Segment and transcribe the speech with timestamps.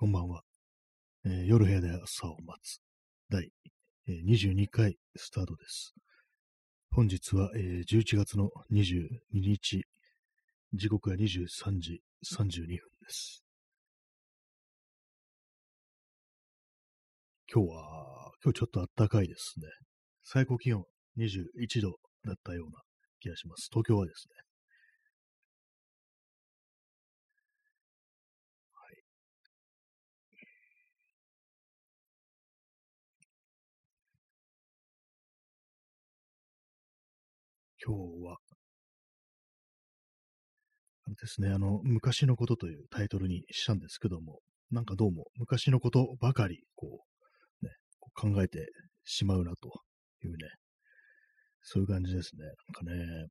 [0.00, 0.40] こんばんは。
[1.26, 2.80] えー夜部屋で朝を待つ。
[3.28, 3.50] 第、
[4.08, 5.92] えー22回スタートです。
[6.90, 9.84] 本日は、えー11月の22日、
[10.72, 12.78] 時刻は23時32分で
[13.10, 13.44] す。
[17.52, 19.66] 今日は、今日ちょっと暖かいですね。
[20.24, 20.82] 最高気温
[21.18, 22.80] 21度だったような
[23.20, 23.68] 気がします。
[23.70, 24.49] 東京はですね。
[37.90, 38.36] 今日は、
[41.06, 44.38] あれですね、あの、昔のことというタイトルにしたんですけども、
[44.70, 47.00] なんかどうも昔のことばかり、こ
[47.62, 48.68] う、ね、こう考えて
[49.04, 49.72] しまうなと
[50.24, 50.36] いうね、
[51.62, 52.44] そういう感じですね。
[52.44, 52.54] なん
[52.86, 53.26] かね、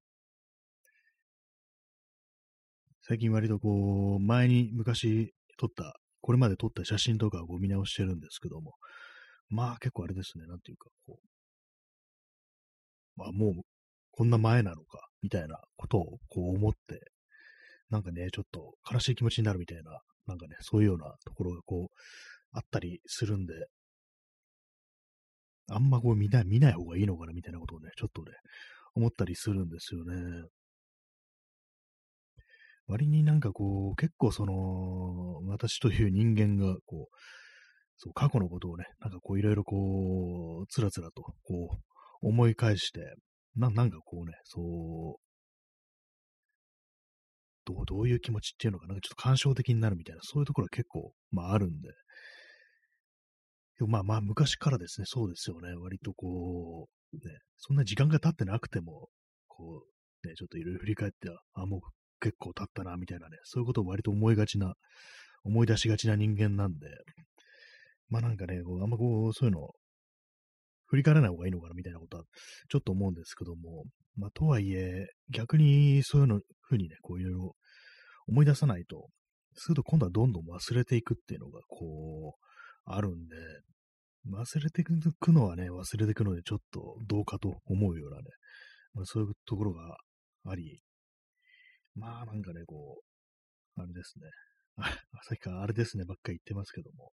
[3.04, 8.73] 最近割とこう、前に昔撮った、これまで撮った写真とかを見直してるんですけども、
[9.48, 11.29] まあ結構あれですね、なんていうか、こう、
[13.16, 13.54] まあもう
[14.20, 16.99] こんな前なのか、みたいなことをこう思って、
[17.89, 21.95] なんかね、ちょっと悲しい気持ちになるみたいな、なんかね、そういうようなところがこう、
[22.51, 23.53] あったりするんで、
[25.71, 28.31] あんまこう見ない、見ない方がいいのかな、みたいなことをね、ちょっとね、
[28.93, 30.43] 思ったりするんですよね。
[32.87, 37.17] 割になんかこう、結構その、私という人間が、こう、
[37.95, 41.33] そう、過去のことをね、なんかこういろいろこう、つらつらと、こ
[41.71, 43.15] う、思い返して、
[43.55, 45.29] な、なんかこうね、そう、
[47.65, 51.89] どう、どういう気持ちっていうのかなちょっと感傷的になるみたいな、そういうところは結構、まああるんで、
[53.77, 57.21] でもまあまあ昔からですね、そうですよね、割とこう、ね、
[57.57, 59.09] そんな時間が経ってなくても、
[59.47, 59.83] こ
[60.23, 61.81] う、ね、ちょっといろいろ振り返って、あ、もう
[62.20, 64.73] 結構経ったな、みたいなね、そういうことを割と思いがちな、
[65.44, 66.88] 思い出しがちな人間なんで、
[68.09, 69.69] まあなんかね、こうあんまこう、そういうの、
[70.90, 72.23] 振り返らない方がいいのかなみたいなことは
[72.69, 73.85] ちょっと思うんですけども、
[74.17, 77.55] まあとはいえ、逆にそういうのふうにね、こういろいろ
[78.27, 79.07] 思い出さないと、
[79.55, 83.35] すると今度はどんどん忘れていくっていうのがこう、あるんで、
[84.31, 88.23] 忘れていくのはね、忘れていくのでちょっとどうかと思うようなね、
[88.94, 89.97] まあ、そういうところが
[90.45, 90.79] あり、
[91.95, 93.01] まあなんかね、こ
[93.77, 94.27] う、あれですね、
[94.77, 97.11] あさっきからあれですねばっかり言ってますけども、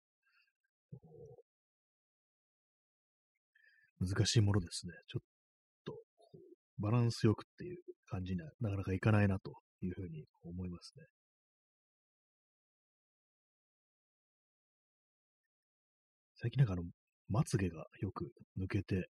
[4.03, 4.93] 難しいものですね。
[5.09, 5.23] ちょっ
[5.85, 5.95] と、
[6.79, 11.05] バランスよくっていう感じにはなかなかいかないなというふうに思いますね。
[16.35, 16.83] 最近なんかあの、
[17.29, 19.07] まつげがよく抜けて、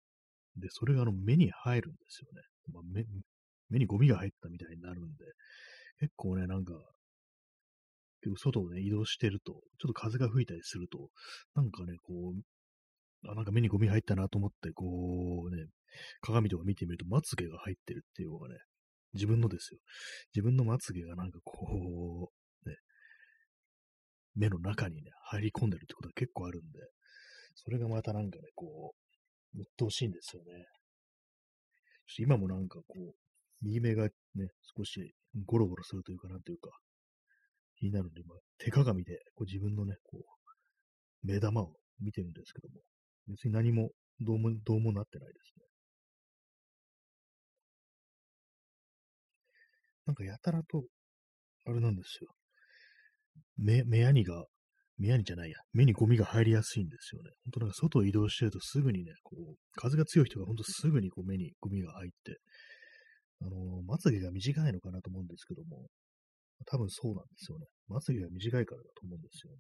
[0.57, 2.41] で、それがあの目に入るんですよね。
[2.73, 3.05] まあ、目
[3.69, 5.23] 目にゴミが入ったみたいになるんで、
[5.99, 6.73] 結構ね、なんか、
[8.37, 11.09] 外をね、移動してると、ちょっと風が吹いたりすると、
[11.55, 12.41] なんかね、こう、
[13.27, 14.85] あ、なんか目にゴミ入ったなと思って、こ
[15.51, 15.65] うね、
[16.21, 18.55] 鏡とか見てみると、まつげが入ってるっていうのがね、
[19.13, 19.79] 自分のですよ。
[20.33, 22.31] 自分のまつげがなんかこ
[22.65, 22.75] う、ね、
[24.35, 26.79] 目の中にね、入り込んでるってことが結構あるんで、
[27.55, 28.93] それがまたなんかね、こ
[29.55, 30.65] う、鬱陶しいんですよね。
[32.17, 33.13] 今もなんかこう、
[33.61, 34.11] 右目がね、
[34.75, 35.13] 少し
[35.45, 36.69] ゴロゴロするというかなんというか、
[37.77, 42.81] 気になるんで、今、手鏡でこう自分のね、こう、目玉を見てるんですけども、
[43.27, 43.89] 別に何も、
[44.19, 45.65] どうも、どうもなってないですね。
[50.07, 50.83] なんかやたらと、
[51.65, 52.29] あれなんですよ。
[53.57, 54.45] 目、目やにが、
[54.97, 57.31] 目やにじゃないや、目にゴミが入りやすいんですよね。
[57.45, 62.37] 本当なんか外を移動してるとすぐにね、こう、風が強い人が本当すぐにこう目にゴミが入って、
[63.41, 65.87] あのまつげが短いのかなと思うんですけども、
[66.65, 67.65] 多分そうなんですよね。
[67.87, 69.57] まつげが短いからだと思うんですよね。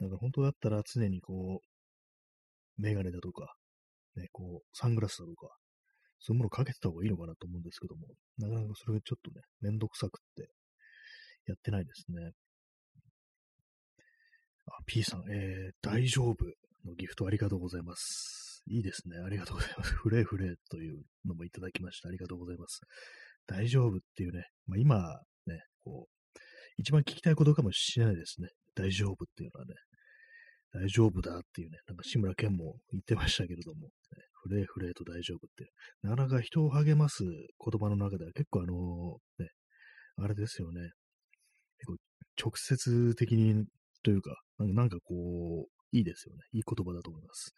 [0.00, 1.69] だから本当だったら常にこう、
[2.80, 3.54] メガネだとか、
[4.16, 5.48] ね、こう、サングラスだとか、
[6.18, 8.06] そういうものをかけてた方がいいのかなと思うんですけども、
[8.38, 10.50] なかなかそれがちょっとね、めんどくさくって、
[11.46, 12.32] やってないですね。
[14.66, 16.44] あ、P さん、えー、大丈夫
[16.84, 18.62] のギフトありがとうございます。
[18.68, 19.18] いいですね。
[19.24, 19.94] ありがとうございます。
[19.94, 22.08] フレーフレーというのもいただきました。
[22.08, 22.80] ありがとうございます。
[23.46, 24.96] 大丈夫っていうね、まあ、今、
[25.46, 26.38] ね、こう、
[26.76, 28.48] 一番聞きたいことかもしれないですね。
[28.74, 29.74] 大丈夫っていうのはね、
[30.72, 33.90] 大丈夫だっていうね、なんか志村けんも言ってましたけれども、ね、
[34.42, 35.70] フレーフレーと大丈夫って、
[36.02, 39.50] なかなか人を励ます言葉の中では結構あの、ね、
[40.16, 40.80] あれですよね、
[41.78, 41.96] 結構
[42.40, 43.64] 直接的に
[44.02, 46.42] というか、なんかこう、いいですよね。
[46.52, 47.52] いい言葉だと思います。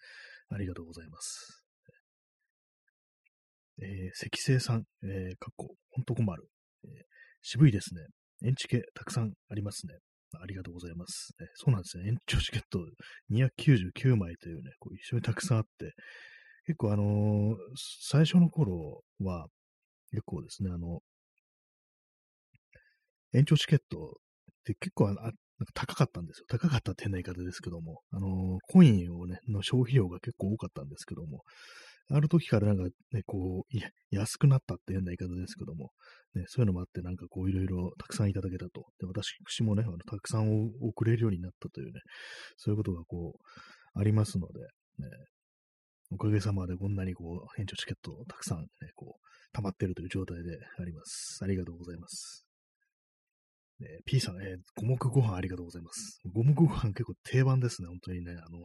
[0.48, 1.64] ありがとうございます。
[3.80, 6.48] えー、積星さん、えー、かっこ、ほんと困る、
[6.84, 6.90] えー。
[7.42, 8.02] 渋いですね。
[8.44, 9.94] エンチケたくさんありますね。
[10.40, 11.34] ありがとうございます。
[11.40, 12.08] ねそうなんですね。
[12.08, 12.81] 延長チケット
[13.31, 15.93] 299枚というね、こう一緒にたくさんあって、
[16.67, 17.56] 結構あのー
[18.00, 19.46] 最初の頃は、
[20.11, 21.00] 結構ですね、あの、
[23.32, 24.17] 延長チケット
[24.50, 25.32] って結構あなんか
[25.75, 26.46] 高かったんですよ。
[26.49, 31.43] 高かったって変な言い方ですけども、あのーコインをね、の消費量が結構多かったんですけども、
[32.08, 33.76] ある時からなんかね、こう、
[34.10, 35.90] 安くなったって変な言い方ですけども、
[36.34, 38.87] ね、そういうのもあって、なんかこういろいろたくさんいただけたと。
[38.99, 42.00] で、私もね、あのたくさん送れるようになったというね、
[42.56, 44.66] そういうことがこう、ありますので、ね、
[46.10, 51.38] おかげさまでこんなにこう、返聴チケットたくさんね、こう、溜まってるという状態であります。
[51.43, 52.51] ありがとうございます。
[53.82, 56.20] ね、P さん、えー五目ご飯ありがとうございます。
[56.32, 58.32] 五目ご飯結構定番ですね、本当にね。
[58.32, 58.61] あの、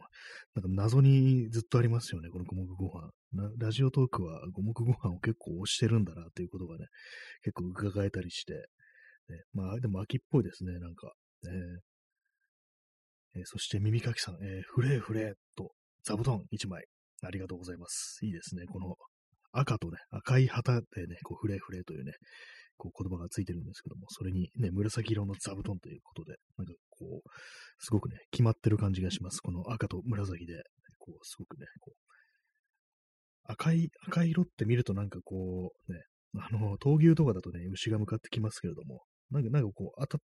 [0.54, 3.10] なんか謎にずっとありますよね、この五目ご飯。
[3.58, 6.86] ラジオトークは五目ご飯を結構推してるんだなということがね、
[7.42, 8.60] 結構伺えたりして、ね、
[9.52, 11.12] まあ、でも秋っぽいですね、なんか。
[11.42, 11.50] ね
[13.36, 15.72] えーそして耳かきさん、えーフレーフレーと
[16.02, 16.86] 座布団1枚。
[17.22, 18.18] ありがとうございます。
[18.24, 18.64] いいですね。
[18.66, 18.96] この
[19.52, 22.12] 赤とね、赤い旗でね、こうフレーフレーというね、
[22.78, 27.28] こう言葉がついてるんですけども、それにね、紫色の座布団ということで、なんかこう、
[27.78, 29.40] すごくね、決まってる感じがします。
[29.40, 30.62] この赤と紫で、
[30.98, 36.00] こう、すごくね、こう、赤い、赤い色って見るとなんかこう、ね、
[36.36, 40.18] あの、闘牛とかだとね、牛が向かってきますけれども、なんか、なんかこう、あた、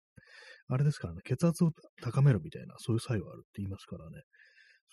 [0.68, 1.70] あれですからね、血圧を
[2.02, 4.22] 高めるみたいな、そういう作用あるって言いますからね、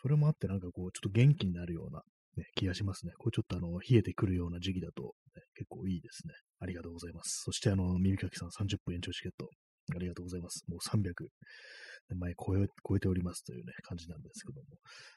[0.02, 2.02] それもあってなんかこう、ちょっと元気になるような、
[2.38, 3.14] ね、気がしますね。
[3.18, 6.34] これちょっとあの、冷えてくるような時期だと、ね、結構いいですね。
[6.60, 7.44] ありがとうございます。
[7.46, 9.50] そしてあの、耳かきさん30分延長チケット、
[9.96, 10.64] ありがとうございます。
[10.68, 11.14] もう300、
[12.16, 14.68] 前超え、超えておりますというね、感じなんですけども。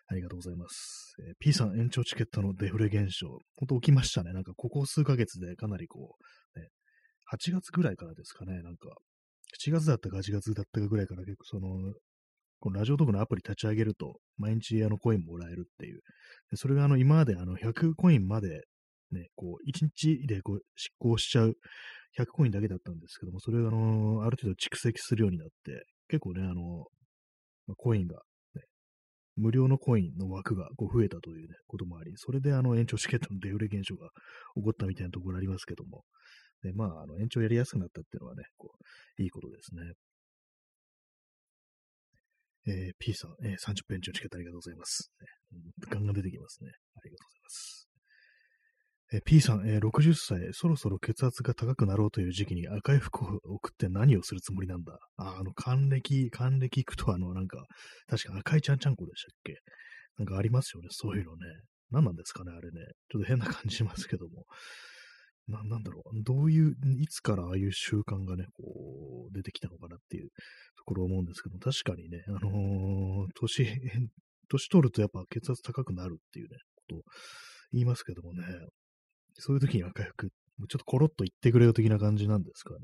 [0.08, 1.14] ありがとうございます。
[1.26, 4.32] えー P さん延長チケットのデフレ現象、本当起きましたね。
[4.32, 6.16] なんかここ数ヶ月でかなりこ
[6.56, 6.68] う、ね、
[7.32, 8.90] 8月ぐらいからですかね、なんか、
[9.64, 11.94] 7月だったか8月だったかぐらいから結構その、
[12.62, 16.00] このラジオトークのアプリ立ち上げると、毎日あのコインもらえるっていう。
[16.52, 18.62] でそれがあの今まであの100コインまで、
[19.10, 21.56] ね、こう、1日でこう執行しちゃう
[22.16, 26.86] 100コインだけだったんですけども、それがあ、ある程度蓄積するようになって、結構ね、あの、
[27.66, 28.20] まあコインが、
[28.54, 28.62] ね、
[29.34, 34.08] 無料のコインの枠がこう増えたというね、こともあり、それであの延長チケットのデフレ現象が
[34.54, 36.04] 起こったみたいなところありますけども、
[36.62, 38.70] で、まあ、あの延長やりやすくなったっていうのはね、こ
[39.18, 39.82] う、いいことですね。
[42.66, 45.10] えー P さん、えー30分延長チケットありがとうございます。
[45.20, 45.58] ね
[45.90, 46.70] ガンガン出てきますね。
[46.96, 47.88] ありがとうございます。
[49.14, 54.98] えー P さん、えー60歳、そろそろ血圧が高くなろうという時期に赤い服を送って何をするつもりなんだ？
[55.16, 57.66] あ、あの、還暦、還暦行くとあの、なんか、
[58.08, 59.56] 確か赤いちゃんちゃんこでしたっけ？
[60.18, 61.46] なんかありますよね、そういうのね。
[61.90, 62.86] 何なんですかね、あれね。
[63.10, 64.44] ちょっと変な感じしますけども。
[65.48, 66.22] な、なんだろう。
[66.22, 70.28] どういう、いつからああいう習慣がね、こう、出てきたのかなっていう
[70.76, 73.64] ところを思うんですけども、確かにね、あのー年、
[74.48, 77.02] 年取るとやっぱ血圧高くなるっていうね、ことを
[77.72, 78.44] 言いますけどもね、
[79.34, 82.80] そういう時に赤い服、ちょっとコロッと言ってくれよ的な感じなんですかね。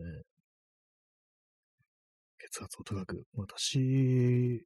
[2.38, 3.24] 血圧を高く。
[3.34, 4.64] 私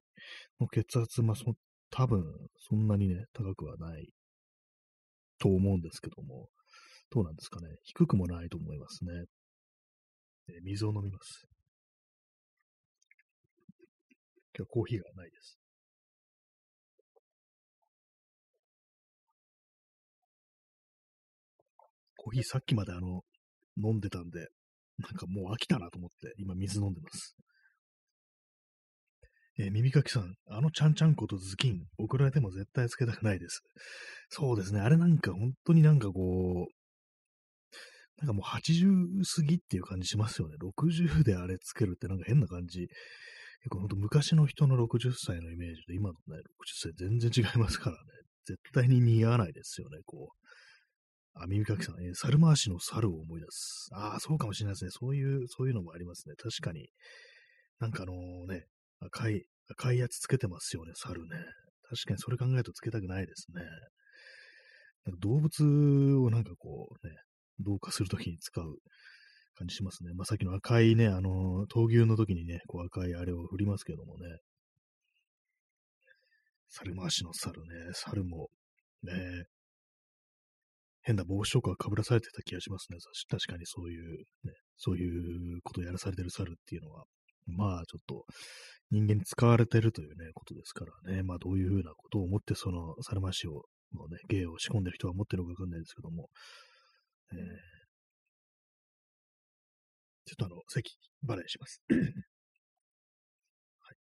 [0.59, 1.53] の血圧、まあ、そ
[1.89, 2.23] 多分、
[2.57, 4.09] そんなにね、高くはない
[5.39, 6.49] と思うんですけども、
[7.13, 7.67] どうなんですかね。
[7.83, 9.11] 低くもないと思いますね。
[10.49, 11.45] え水を飲みます。
[14.57, 15.59] 今日はコーヒーがないです。
[22.17, 23.21] コーヒーさっきまであの、
[23.77, 24.47] 飲んでたんで、
[24.97, 27.35] なんかもう飽きたなと思って、今水飲んでます。
[29.59, 33.61] えー耳かきさん、あのちゃんちゃんことズキン、送られても絶対つけたくないです。
[34.29, 36.82] そうですね、あれなんか本当になんかこう、
[38.19, 40.55] なんかもう80過ぎっていう感じしますよね。
[40.61, 42.87] 60であれつけるってなんか変な感じ。
[43.61, 46.43] 結構ほんと昔の人の60歳のイメージと今のね、60
[46.75, 48.01] 歳全然違いますからね。
[48.45, 51.41] 絶対に似合わないですよね、こう。
[51.41, 53.89] あ、耳かきさん、えー猿回しの猿を思い出す。
[53.93, 54.91] ああ、そうかもしれないですね。
[54.91, 56.35] そういう、そういうのもありますね。
[56.35, 56.89] 確かに。
[57.79, 58.13] なんかあの
[58.45, 58.65] ね、
[58.99, 61.37] 赤い、赤いやつつけてますよね、猿ね。
[61.89, 63.61] 確かにそれ考えるとつけたくないですね。
[65.05, 67.13] なんか動物をなんかこうね、
[67.63, 68.77] 同化するときに使う
[69.55, 70.13] 感じしますね。
[70.13, 74.25] まあ、さっきの赤いね、あの、闘牛の時にね、こう赤いあれを振りますけどもね。
[76.69, 78.49] 猿回しの猿ね、猿も、
[79.03, 79.13] ね、
[81.03, 82.97] 変な帽子とか被らされてた気がしますね。
[83.29, 87.03] 確かにそういう、ね、そういうことをやらされてる猿っていうのは、
[87.45, 88.25] まあちょっと
[88.89, 91.21] 人間に使われてるというね、ことですからね。
[91.23, 96.29] まあどういうふうなことを思ってその猿回しを、のね、芸を仕込んでる人は思ってるのかわかんないですけども、
[97.31, 97.35] え、
[100.25, 101.81] ちょっとあの、席バレーします。
[101.89, 101.95] は
[103.91, 103.95] い、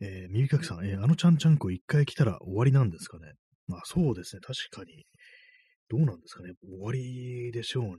[0.00, 3.32] えー、耳かきさん、えー、あのちゃんちゃんこ一回来たら終わりなんですかね？
[3.66, 5.04] まあそうですね、確かに。
[5.88, 6.52] どうなんですかね？
[6.62, 7.92] 終わりでしょうね。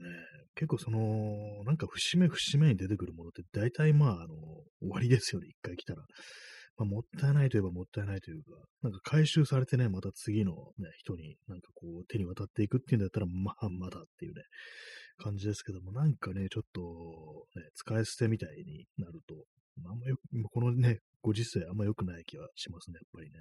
[0.54, 4.34] 結構その、なんか節目節目に出てくるものって大体まあ、あの、
[4.80, 5.48] 終わりですよね。
[5.48, 6.04] 一回来たら。
[6.78, 8.50] まあ、もったいないといえばもったいないというか、
[8.82, 14.42] なんか回収されてね、また次のね、人になんかこう手に渡っていくっていうんだったら、まあまだっていうね、
[15.18, 16.80] 感じですけども、なんかね、ちょっと、
[17.60, 19.34] ね、使い捨てみたいになると、
[19.90, 20.16] あんまよ、
[20.52, 23.38] このね、ご時世あんま良くない気はしますね、やっぱりね。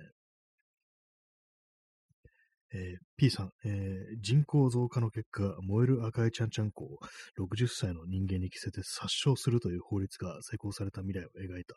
[2.73, 6.99] えー、P さん、えー、人口増加の結果、燃える赤いちゃんちゃんこを
[7.41, 11.75] 60歳の人間に着せて殺傷するという法律が施行された未来を描いた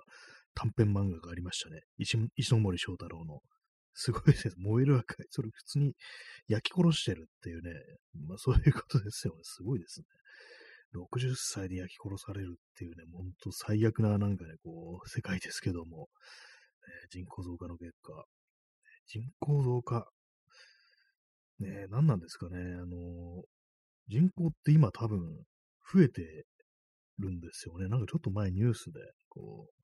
[0.55, 1.83] 短編漫画がありましたね。
[1.99, 2.17] 石
[2.55, 3.41] 森章太郎の。
[3.93, 4.55] すごいですね。
[4.59, 5.27] 燃える赤い。
[5.31, 5.95] それ普通に
[6.49, 7.71] 焼き殺してるっていうね。
[8.27, 9.41] まあそういうことですよね。
[9.43, 10.07] すごいですね。
[10.95, 16.09] 60歳で焼き殺されるっていうね、ほんと最悪ななんかね、こう、世界ですけども、
[17.05, 18.25] え人口増加の結果、
[19.07, 20.07] 人口増加、
[21.61, 23.45] ねえ、何なんですかね、あの、
[24.09, 25.21] 人口って今多分
[25.93, 26.45] 増えて
[27.19, 27.89] るんですよね。
[27.89, 29.80] なんかちょっと前ニュースで、こう、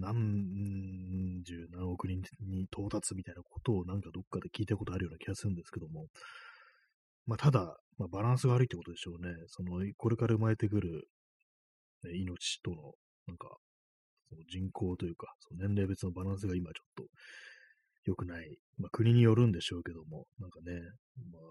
[0.00, 6.06] 何十何億人に到達みたいなことをなんかどっかで聞いたことあるような気がするんですけども、
[7.26, 9.34] まあ、ただ、まあ、バランスが悪いってことでしょうね。
[9.48, 11.08] その、これから生まれてくる、
[12.14, 12.76] 命との、
[13.26, 13.48] なんか、
[14.30, 17.04] その人口というか、その年齢別のバランスが今ちょっと
[18.04, 18.56] 良くない。
[18.78, 20.72] まあ、国によるんでしょうけども、なんかね、
[21.30, 21.42] まあ、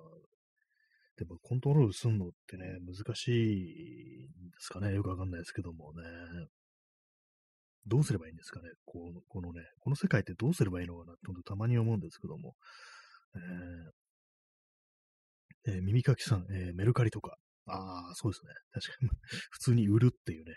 [1.18, 4.94] でもコントロールするのってね、難しいんですかね。
[4.94, 6.04] よくわかんないですけどもね。
[7.88, 8.70] どうすればいいんですかね？
[8.86, 12.56] このこのね、この世界ってどうすればいいのかなってたまに思うんですけども。
[13.36, 14.08] えー
[15.68, 17.38] えー、耳かきさん、えー、メルカリとか。
[17.66, 18.54] ああ、そうですね。
[18.72, 19.10] 確かに、
[19.52, 20.56] 普通に売るっていうね。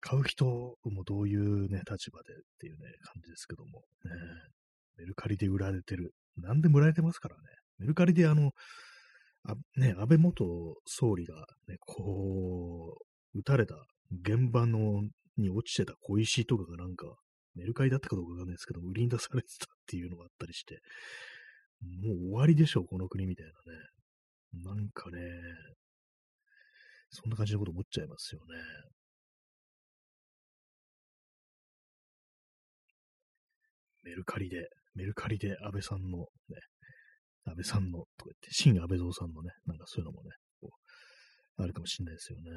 [0.00, 3.84] 買う人もどういうね、立場でっていうね、感じですけども。
[4.04, 4.12] ね、
[4.96, 6.14] メルカリで売られてる。
[6.36, 7.42] 何でも売られてますからね。
[7.78, 8.52] メルカリであの、
[9.42, 12.98] あね、安倍元総理がね、こ
[13.34, 13.74] う、撃たれた
[14.10, 15.02] 現場の
[15.36, 17.16] に落ちてた小石とかがなんか、
[17.54, 20.80] メルカリだったかどうかわかんないですけど、売りに出されてたっていうのがあったりして、
[21.80, 24.74] もう終わりでしょう、この国みたいなね。
[24.74, 25.18] なんかね、
[27.10, 28.56] そんな感じのこと思っちゃいますよね。
[34.02, 36.26] メルカリで、メルカリで安倍さんのね、
[37.44, 40.30] 安倍さんのとか言って、新安倍蔵さんのね、なんかそういうのもね、
[41.56, 42.50] あるかもしれないですよね。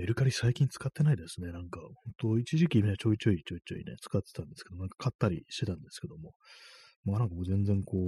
[0.00, 1.52] メルカリ最近使ってないですね。
[1.52, 6.32] なんか、本当一時期ね、ちょいちょいちょいちょいね、使ってたんですけど、なんか買ったりしてたんですけども、
[7.04, 7.98] まあなんかもう全然こ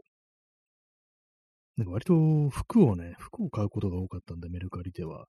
[0.00, 5.26] う、なんか割と服をね、服を買うことが多かったんで、メルカリでは。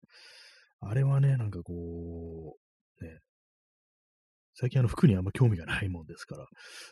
[0.79, 2.55] あれはね、なんかこ
[2.99, 3.19] う、ね、
[4.55, 6.47] 最近あの服にあんま興味がないもんですから、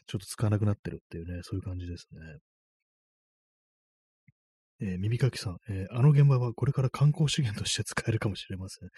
[0.05, 2.20] ちょっと使わなくなってるっていうね、そういう感じですね。
[4.82, 8.89] えー、耳かきさん、えー、あの現場はこれから観光資源として使えるかもしれません。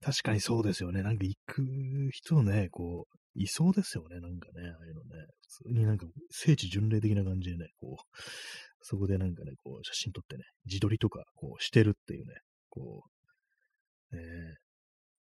[0.00, 1.02] 確かにそうですよね。
[1.02, 1.62] なんか行く
[2.10, 4.18] 人ね、こう、いそうですよね。
[4.20, 5.26] なんかね、ああいうのね。
[5.42, 8.16] 普通になんか聖地巡礼的な感じでね、こう、
[8.80, 12.34] そこでなんかね、こう、写真撮ってね、自撮りとか、こう、してるっていうね、
[12.68, 13.04] こ
[14.12, 14.20] う、えー、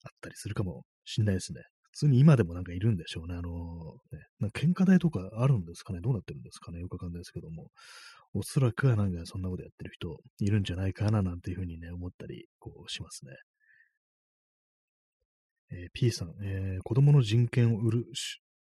[0.03, 1.63] あったりするかもしんないですね。
[1.91, 3.33] 普通に今でもなんかいるんでしょうね。
[3.33, 5.99] あのー、ね、なんか喧嘩台とかあるんですかね？
[5.99, 6.79] どうなってるんですかね？
[6.79, 7.69] よくわかんないですけども。
[8.38, 13.32] おそらくはなんかそんなことやってる人いるんじゃないかななんていうふうにね、思ったり、こうしますね。
[15.72, 18.06] えー、P さん、えー、子供の人権を売る、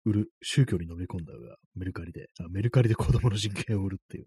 [0.06, 4.24] 売る宗教に飲み込んだが、メルカリで、あメルカリで 子供の人権を売るっていう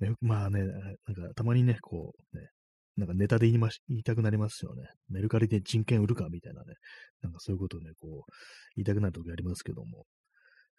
[0.00, 0.08] ね。
[0.08, 2.48] ねまあね、なんかたまにね、こう、ね、
[2.96, 4.88] なんかネタで言いまし、言いたくなりますよね。
[5.10, 6.74] メルカリで人権売るかみたいなね。
[7.20, 8.32] なんかそういうことをね、こう、
[8.76, 10.06] 言いたくなる時ありますけども。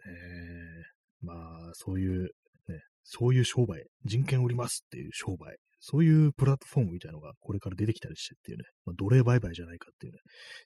[0.08, 2.30] えー、まあ、そういう
[2.68, 10.20] ね、そういう商売、人権売りますっていう商売、そういうプラットフォームみたいなのがこれから出てきたりしてっていうね、まあ、奴隷売買じゃないかっていうね、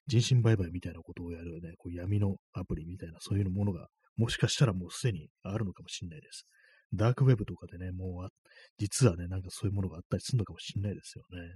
[0.08, 6.46] 人身売買みたいなことをやるね、こう闇のアプリみたいなそういうものが、もしかしたらもうすでにあるのかもしれないです。
[6.94, 8.30] ダークウェブとかでね、もう
[8.78, 11.40] 実はね、なんかそういうものがあったりするのかもしれないですよね。
[11.40, 11.50] はい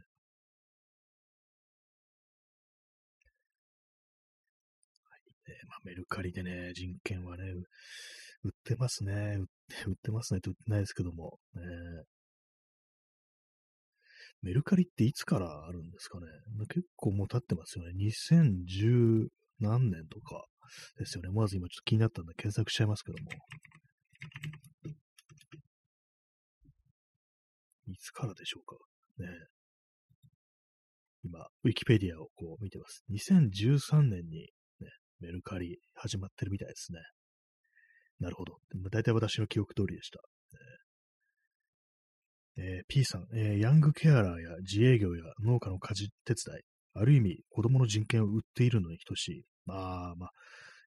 [5.68, 7.46] まあ、メルカリでね、人権はね、
[8.44, 9.38] 売ってますね。
[9.40, 11.40] 売って、売ってますねって売ってないですけども。
[11.56, 11.62] ね、
[14.42, 16.26] メルカリっていつからあるんですかね
[16.68, 17.94] 結構もう経ってますよね。
[17.98, 19.28] 2010
[19.60, 20.46] 何年とか
[20.98, 21.30] ですよね。
[21.32, 23.32] まず今ちょっと気になったんで検索しちゃいますけども。
[27.88, 28.76] いつからでしょうか。
[29.20, 29.28] ね
[31.24, 33.04] 今、今、ウィキペディアをこう見てます。
[33.12, 34.90] 2013年に、ね、
[35.22, 37.00] メルカリ始まってるみたいですね。
[38.20, 38.58] なるほど。
[38.92, 40.20] 大体私の記憶通りでした。
[42.56, 46.62] えー、P さん、えー、ヤングケアラーや自営業や農家の家事手伝い、
[46.94, 49.44] ある意味子供の人権を売っているのに等しい。
[49.66, 50.30] まあまあ、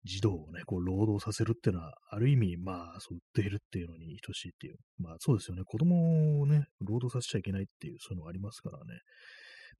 [0.03, 4.75] 児童をね、こう労働させるっていうのは、ある意味、まあ、そう売っているっていうのに等しいっていう。
[4.98, 5.63] まあそうですよね。
[5.63, 9.00] 子供をね、労働させちゃいけないっていう、そういうのがありますからね。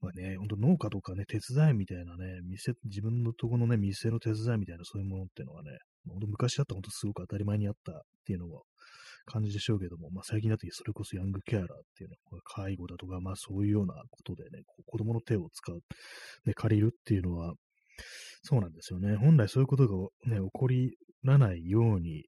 [0.00, 5.70] まあね、ほんと農家とかね、手伝いみたいなね、店、自分のとこのね、店の手伝いみたいなそういうものっていうのはね、
[6.08, 8.62] ほんと昔だったらほんとすごく当たり前にあったっていうのは
[9.26, 15.80] 感じでしょうけども、まあ最近だとそれこそヤングケアラーっていうのは、介護だとか、まあそういうようなことでね、こう子供の手を使う、
[16.46, 17.54] ね、借りるっていうのは、
[18.42, 19.16] そうなんですよね。
[19.16, 19.94] 本来そういうことが
[20.26, 22.24] ね、起こりらないように、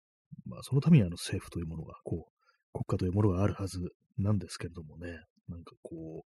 [0.47, 5.19] まあそのためにあの政府というものが、こう、国家というものがあるはずなんですけれどもね、
[5.49, 6.36] なんかこう、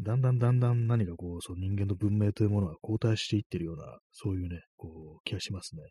[0.00, 5.82] だんだんだんだん何かこう、その人間の文明というものが後退していってるような、そういうね、こう、気がしますね。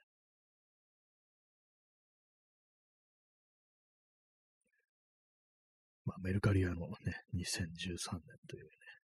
[6.06, 8.70] まあ、メルカリアのね、2013年というね、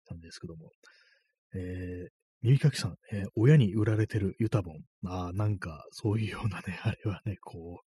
[0.07, 0.71] 感じですけども、
[1.55, 2.09] えー、
[2.43, 4.81] 耳かきさん、えー、親に売られてるユタボン。
[5.07, 7.87] ああ、なんか、そういうようなね、あれはね、こう、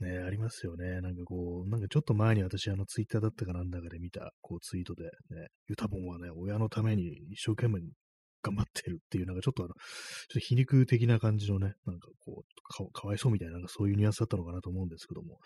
[0.00, 1.00] ね、ありますよね。
[1.00, 7.80] なんかこう、なんかちょっと前に私、あの、ツイッターだったかなんだかで見た、こう、ツイートで、ね、ユタボンはね、親のために一生懸命
[8.42, 9.78] 頑張ってるっていう、なんかちょっとあの、ちょっ
[10.34, 15.38] と皮肉的な感じのね、なんかこうか、わいそうみたいな、なんかそういうニュアンスだったのかなと思うんですけども、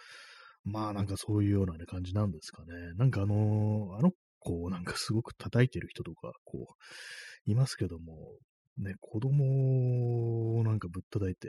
[0.64, 2.72] まあなんかそういうようなね、感じなんですかね。
[2.96, 8.32] なんかあのー、あの子をなんかすごく叩いてる人とか、こう、いますけども、
[8.78, 11.48] ね、子供をなんかぶったたいて、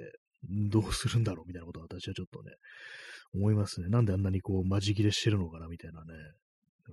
[0.50, 2.51] どうするんだろうみたいなことは私はちょっとね、
[3.33, 3.88] 思いますね。
[3.89, 6.13] なんであんなにこう、まじ切れしてるのかなみたいなね。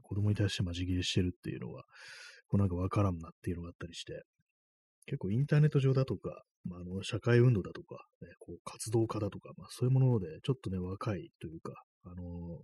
[0.02, 1.82] 子供に対してまじ切れしてるっていうのが、
[2.46, 4.22] こうなんかわからんなっていうのがあったりして、
[5.06, 11.72] 結構インターネット上だとか、まあ、あの社会運動だとか、ね、こう活動家だとか、まあ、そういうもので、ちょっとね、若いというか、
[12.04, 12.14] あの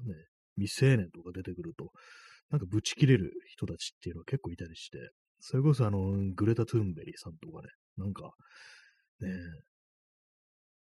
[0.06, 0.14] ね、
[0.56, 1.90] 未成年とか出てくると、
[2.50, 4.98] なんかブチ切れる人たちっていうのは結構いたりして、
[5.40, 8.30] それこそあの、グレタ・トゥーンベリーさんとかね、なんか、
[9.20, 9.28] ね、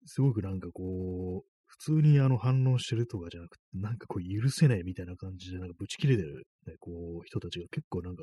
[0.07, 6.91] すごくなんかこう、普通にあの反応してるとかじゃなくて、なんかこう許せないみたいな感じで、なんかブチ切れてる、ね、こ
[7.23, 8.23] う人たちが結構なんか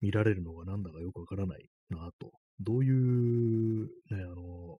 [0.00, 2.32] 見られるのがなんだかよくわからないなと。
[2.60, 4.78] どういう、ね、あの、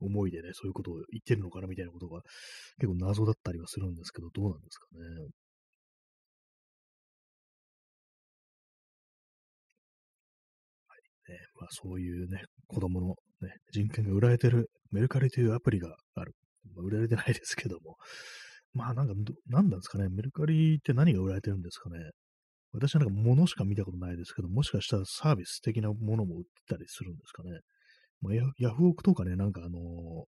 [0.00, 2.22] 思いでね、そういうことを言ってるのかなみたいなことが
[2.78, 5.30] 結構謎だったりはするんですけど、どうなんですかね。
[10.88, 16.34] はいね、まあ、そういうね、子供の、ね、人権が売られてるメルカリというアプリがある。
[16.74, 17.96] まあ、売られてないですけども。
[18.72, 19.14] まあなんか、
[19.48, 20.08] なんなんですかね。
[20.08, 21.98] メルカリって何が売られてるんですかね。
[22.72, 27.50] 私はなんか物しか見たことないですけど、もしかしたらサービス的なものも売ってたりするんですかね。
[28.20, 30.24] まあ、ヤヤフオクとかね、なんかあのー、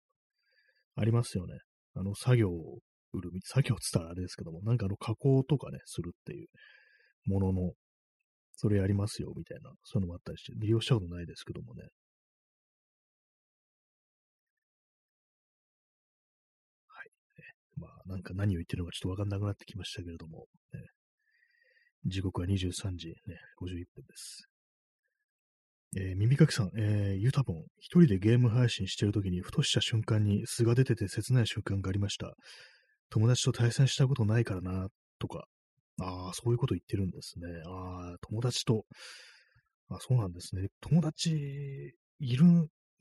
[0.96, 1.58] ありますよね。
[1.94, 2.78] あの、作業を
[3.12, 6.48] 売る、作業って言ったらあれですけども、なんかあの、加工とかね、するっていう
[7.26, 7.72] ものの
[8.56, 11.82] それやりますよ、みたいな、そういうのもあったりして、利用したことないですけどもね。
[18.06, 20.80] なんか何を言ってるのかちょっとわかんなくなってきましたけれども、ね、
[22.06, 24.48] 時刻は23時、ね、51分です。
[25.94, 32.32] えー、耳かきさん、えー、ユタボン、一人でゲーム配信してるときに、ふとした瞬間に素が出てて切ない瞬間がありました。
[33.10, 34.88] 友達と対戦したことないからな、
[35.18, 35.44] とか、
[36.00, 37.46] ああ、そういうこと言ってるんですね。
[37.66, 38.86] ああ、友達と、
[39.90, 40.68] あそうなんですね。
[40.80, 42.46] 友達、いる、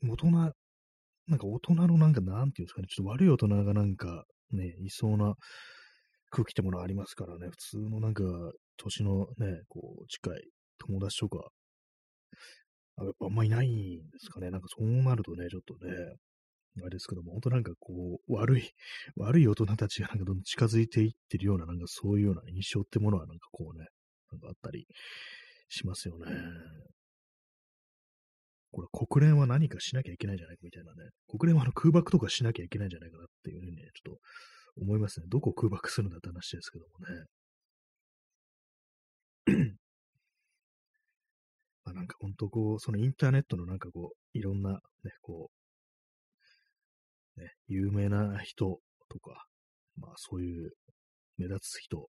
[0.02, 5.34] 大人、なんか大人のなんか、なんていうんですかね、ちょっと悪い大人がなんか、ね、いそうな
[6.30, 8.24] 空気ってものありますからね、普通のなんか、
[8.78, 11.50] 年のね、こう、近い友達とか、
[12.96, 14.50] あやっぱあんまいないんですかね。
[14.50, 15.92] なんかそうなるとね、ちょっとね、
[16.80, 18.70] あれですけども、本当なんかこう、悪い、
[19.16, 23.86] 悪い大人たちがなんかどんどん近づいていってるような、なんかそういうような印象ってものはなんかこうね、
[24.30, 24.86] なんかあったり
[25.68, 26.26] しますよね。
[28.72, 31.10] これ国連は何かしなきゃいけないんじゃないかみたいなね。
[31.28, 34.20] 国連はあの空爆とかしなきゃいけないんじゃないかなっていうふうにね、ちょっと
[34.80, 35.26] 思いますね。
[35.28, 37.26] どこ空爆するんだって話ですけどもね。
[41.84, 44.78] まあなんか本当こう、そのインターネットのなんかこう、いろんなね、
[45.20, 45.50] こ
[47.36, 48.80] う、ね、有名な人
[49.10, 49.44] とか、
[49.98, 50.70] まあそういう
[51.36, 52.08] 目立つ人、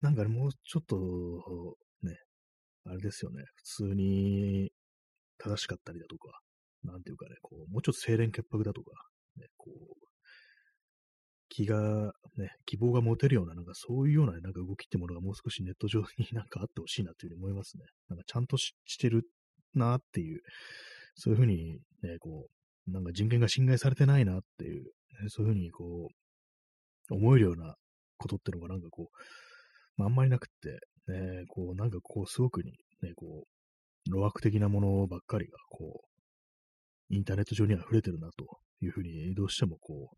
[0.00, 0.96] なんかね、もうちょっと、
[2.02, 2.16] ね、
[2.86, 4.72] あれですよね、普通に
[5.38, 6.40] 正しかったりだとか、
[6.84, 8.90] なんていうかね、こう、もうちょっと清廉潔白だとか、
[9.36, 10.02] ね、こう、
[11.48, 17.84] 気が、ね、希望が持てるような、なんかそういうような、なんか動きってものがもう少しネット上になんかあってほしいなというふうに思いますね。
[18.08, 19.22] なんかちゃんとしてる
[19.74, 20.40] なっていう、
[21.14, 22.46] そういうふうにね、こ
[22.86, 24.84] う、なんか人権が侵害されてないなっていう、
[25.28, 26.08] そういうふうにこ
[27.10, 27.76] う、思えるような
[28.16, 29.16] ことってのがなんかこう、
[29.96, 33.46] まあ、あんまりなくって、ね、こう、なんかこう、すごくに、ね、こう、
[34.06, 36.02] 路悪的なものばっかりが、こ
[37.10, 40.10] う、インターネット上には溢れてるなというふうに、どうしてもこ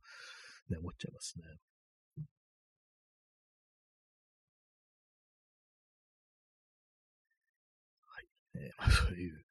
[0.68, 1.44] う、ね、思っちゃいますね。
[8.06, 8.26] はい。
[8.54, 9.44] えー、まあ、そういう、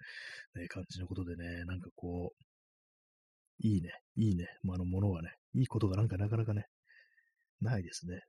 [0.56, 2.44] ね、感じのことでね、なんかこう、
[3.60, 6.66] いいね、いいね、まあ、のものがね、いいことがなんかなかなかね、
[7.62, 8.20] ないですね。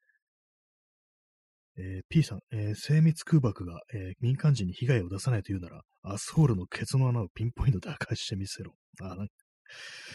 [1.77, 8.75] えー、P さん、えー、精密空爆が、えー、民間人に被害を出さないというなら、アスホールのケツの穴をピンポイントで破壊してみせろ。
[9.01, 9.29] あなん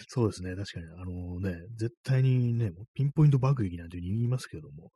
[0.08, 4.92] そうですね、確かに、あのね、絶対にね、ピンポイント爆撃なんて言いますけども、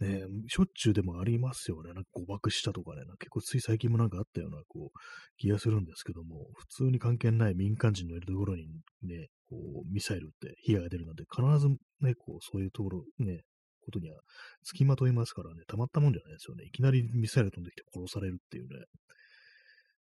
[0.00, 1.92] ね、しょっちゅうでもありますよね。
[1.92, 4.98] なんか誤爆したとかね、結構つい最近もなんかあったような、こう、
[5.36, 8.66] 気がするんですけども、普通に関係ない民間人のいるところに
[9.02, 11.68] ね、こう、ミサイルって被害が出るなんて、必ず
[12.00, 13.42] ね、こう、そういうところ、ね、
[13.84, 14.20] ことには
[14.64, 16.64] 付きまといますからね、たまったもんじゃないですよね。
[16.64, 18.84] いきなりミサイル飛んできて殺されるっていうね。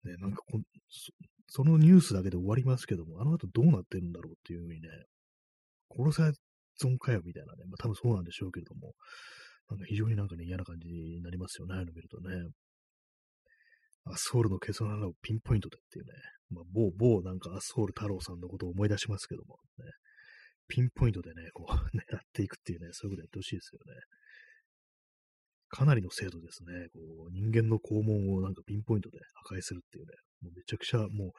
[0.03, 0.59] ね、なんかこ
[0.89, 1.11] そ、
[1.49, 4.89] そのニュースだけで終わりますけども、あの後どうなってるんだろうっていうふうにね、
[5.89, 6.33] 殺され
[6.75, 8.93] 損かよみたいなね、まあ多分そうなんでしょうけれども、
[9.69, 12.29] なんか非常になんかね、嫌な感じになりますよね、あの見るとね。
[14.09, 16.13] アスホールのケツの穴をピンポイントでっていうね、
[16.49, 19.85] まあ、某、某なんかアスホール太郎さんのことを思い出しますけども、ね、
[20.67, 24.01] ピンポイントでね、こう、 狙っていくっていうね、そういうことやってほしいですよね。
[25.69, 26.87] かなりの精度ですね。
[26.93, 31.31] こう、人間の肛門をなんかピンポイントで破壊するっていうね、もうめちゃくちゃもう、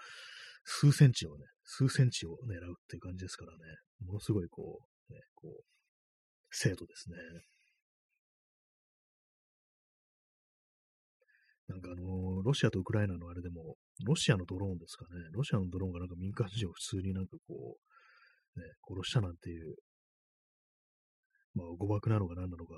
[0.65, 3.59] 数センチをね、数センチを狙うっていう感じですからね、
[4.05, 5.65] ものすごいこう、ね、こう、
[6.51, 7.17] 精度ですね。
[11.69, 15.21] なんかあの、ロシアとウクライナのあれでも、ロシアのドローンですかね。
[15.33, 17.88] ロシアのドローンがなんか民間人を普通になんかこう、
[18.57, 19.75] ね、殺したなんていう、
[21.55, 22.75] まあ誤爆なのか何なのか、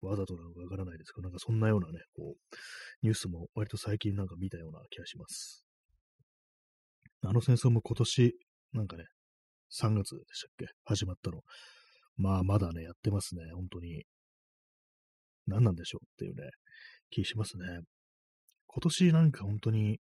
[0.00, 2.56] わざとなのかわからないですけど、なんかそんなようなね、こう、
[3.02, 5.64] ニュースも割と最近なんか見たような気がします。
[7.22, 8.34] あの戦争も今年、
[8.72, 9.04] なんかね、
[9.72, 11.40] 3月でしたっけ始まったの。
[12.16, 14.04] まあまだね、やってますね、本当に。
[15.46, 16.50] 何なんでしょうっていうね、
[17.10, 17.64] 気しますね。
[18.66, 19.98] 今年なんか本当に、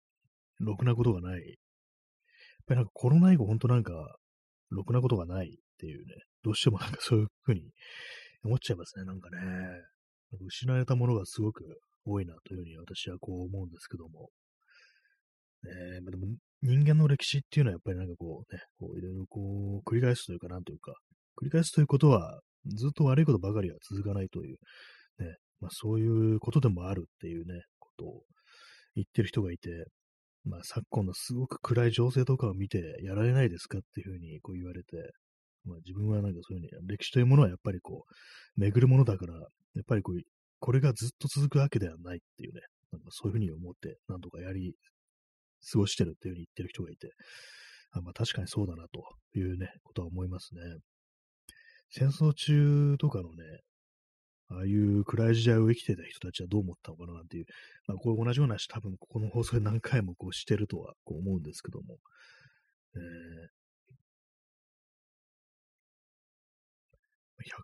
[0.60, 1.42] ろくなことがない。
[1.42, 1.46] やっ
[2.66, 3.94] ぱりなんかコロナ以降本当なんか、
[4.70, 7.72] ろくなことがないっていうね、どうしてもなんかそういうふうに
[8.44, 9.38] 思っちゃいますね、なんかね。
[10.42, 11.64] 失われたものがすごく
[12.04, 14.30] 多いなというふうに私はこう思うんですけども。
[15.64, 16.28] ね、でも
[16.62, 20.94] 人間の歴史っていうのはやっぱりなんかこうね、こういろいろこう繰り返すというかなんというか、
[21.42, 22.40] 繰り返すということは
[22.76, 24.58] ずっと悪いことばかりは続かないという、
[25.20, 28.24] ね、まあそういうことでもあるっていうね、ことを
[28.96, 29.70] 言ってる人がいて、
[30.46, 35.12] まあ、昨今のすごく暗い情勢とかを見てやられないですかっていうふうにこう言われて、
[35.66, 39.40] まあ、自分はなんかそういうふうに、歴史というものはやっぱりこう、巡るものだから、や
[39.82, 40.22] っぱりこう、
[40.60, 44.76] これがずっと続くわけではないっていうね、なんかそういうふうに思って、なんとかやり、
[45.72, 47.10] 過ごしてるっていうふうに言ってる人がいて、
[47.92, 49.04] あまあ確かにそうだなと
[49.38, 50.62] いうね、ことは思いますね。
[51.90, 53.44] 戦争中とかのね、
[54.50, 57.46] ああいう暗い時代を生きてた人たちはどう思ったのかななんていう、
[57.88, 61.98] まあ、これ同じような話、多分ここの放送で何回もこうしてるとはこう思うんですけども、
[62.96, 63.04] えー、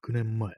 [0.10, 0.56] 100年前、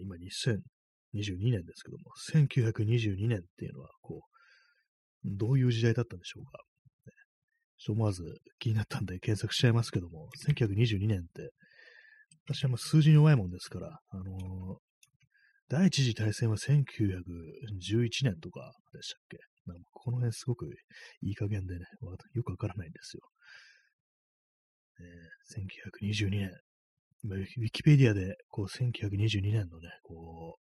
[0.00, 4.32] 今2022年ですけども、1922年っていうのは、こう、
[5.24, 6.58] どういう時代だったんでしょうか。
[7.78, 8.22] ちょ思わず
[8.60, 11.50] 気になったんで検索しちゃいますけども、1922年って、
[12.46, 14.78] 私はまあ数字に弱いもんですから、あのー、
[15.72, 16.84] 第一次大戦は1911
[18.24, 19.38] 年とかでしたっけ？
[19.64, 20.66] なんかこの辺すごく
[21.22, 21.86] いい加減でね、
[22.34, 23.22] よくわからないんですよ。
[25.00, 26.50] えー、1922年。
[27.24, 30.62] ウィキペディアでこう1922年のね、こう、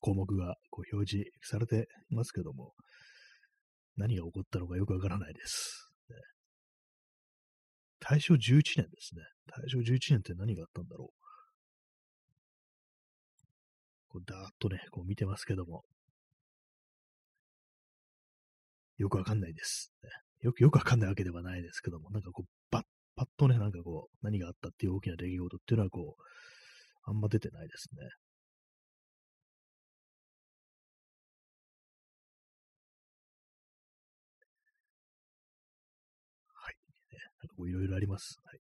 [0.00, 2.74] 項目がこう表示されていますけども、
[3.96, 5.92] 何が起こったのかよくわからないです。
[6.08, 6.16] ね、
[8.00, 9.22] 大正11年ですね。
[9.46, 11.19] 大正11年って何があったんだろう？
[14.10, 15.84] こうだーっとね、こう見てますけども、
[18.98, 19.92] よくわかんないです、
[20.42, 22.84] よく、よくわかんないわけではないですけども、なんかこう、バッ、
[23.16, 26.22] パッとね、なんかこう、何があったっていう大きな出来事っていうのはこう、
[27.04, 28.08] あんま出てないですね。
[36.54, 36.74] はい。
[37.12, 38.36] ね、なんかこういろいろあります。
[38.44, 38.60] はい。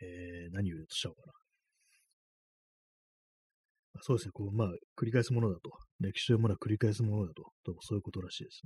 [0.00, 1.33] えー、何を言うとしちゃおうかな。
[4.06, 4.68] そうですね、こう、まあ、
[5.00, 5.70] 繰り返すものだと。
[5.98, 7.42] 歴史というものは繰り返すものだと。
[7.64, 8.60] どうもそういうことらしいです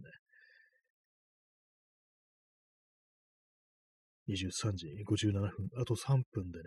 [4.27, 4.35] ね。
[4.35, 5.48] 23時57分、
[5.81, 6.64] あと3分でね、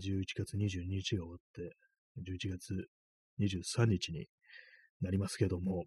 [0.00, 1.74] 11月22日が終わって、
[2.22, 2.86] 11月
[3.40, 4.26] 23日に
[5.00, 5.82] なりますけども、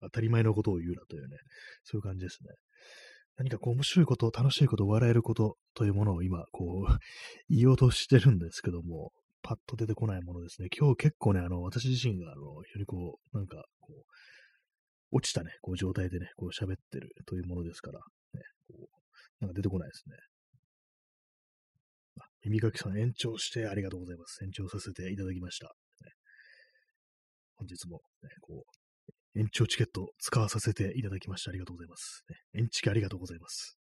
[0.00, 1.36] 当たり前のことを言うなというね、
[1.84, 2.50] そういう感じですね。
[3.36, 6.98] 何かこう面白いこと、楽しいこと、笑えることというものを今、こう、
[7.48, 10.68] 言おうとしてるんですけども、パッと出てこないものですね。
[10.76, 14.02] 今日結構ね、あの、私自身が、あの、非常にこう、なんか、こう、
[15.12, 18.88] 落ちたね、こう状態でね、こう喋ってるというものですから、ね、こ
[19.40, 20.16] う、なんか出てこないですね。
[22.18, 24.42] あ、耳かきさん延長してありがとうございます。
[24.42, 25.66] 延長させていただきました。
[25.66, 26.12] ね、
[27.56, 32.24] 本日も、ね、こう、延長チケット使わさせていただきましてありがとうございます。
[32.28, 33.81] ね、延チケありがとうございます。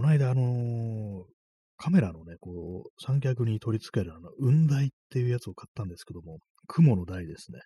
[0.00, 1.24] この間、あのー、
[1.76, 7.60] カメラのね、こう、三脚に取り付けるあの、雲台っていうやつを買ったんですけども、雲の台ですね。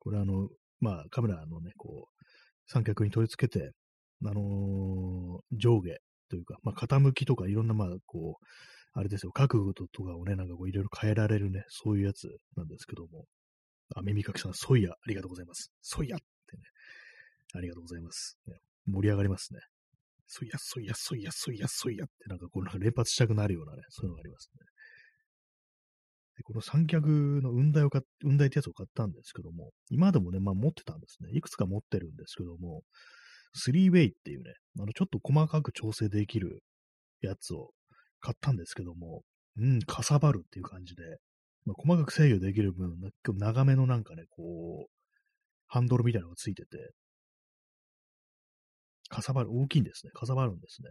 [0.00, 0.48] これあの、
[0.80, 2.24] まあ、カメラのね、こう、
[2.66, 3.70] 三脚に取り付けて、
[4.24, 5.98] あのー、上下
[6.30, 8.44] というか、まあ、傾きとかいろんな、まあ、こう、
[8.94, 13.26] あれですよ、角度とかをね、なんかこういろいろ変えられるね、そういうやつなんですけども。
[13.94, 15.70] あ、耳かきさん、ソイヤ、ありがとうございます。
[15.80, 16.62] ソイヤってね、
[17.54, 18.36] ありがとうございます。
[18.84, 19.60] 盛り上がりますね。
[20.34, 24.64] ソイヤ、ソイヤ、ソイヤ、ソイヤ、ソイヤってなんかこう連発したくなるようなね、そういうのがありますね。
[26.38, 31.30] でこの三脚の雲台を買雲台ってやつを買ったんですけども、今でもね、まあ持ってたんですね。
[31.34, 32.80] いくつか持ってるんですけども、
[33.52, 36.62] スリーウェイっていうね、あの、ちょっと細かく調整できる
[37.20, 37.72] やつを
[38.20, 39.22] 買ったんですけども、
[39.58, 41.02] うん、かさばるっていう感じで、
[41.66, 42.96] まあ、細かく制御できる分、
[43.36, 44.90] 長めのなんかね、こう、
[45.66, 46.92] ハンドルみたいなのがついてて、
[49.12, 50.10] かさばる、大きいんですね。
[50.12, 50.88] かさばるんですね。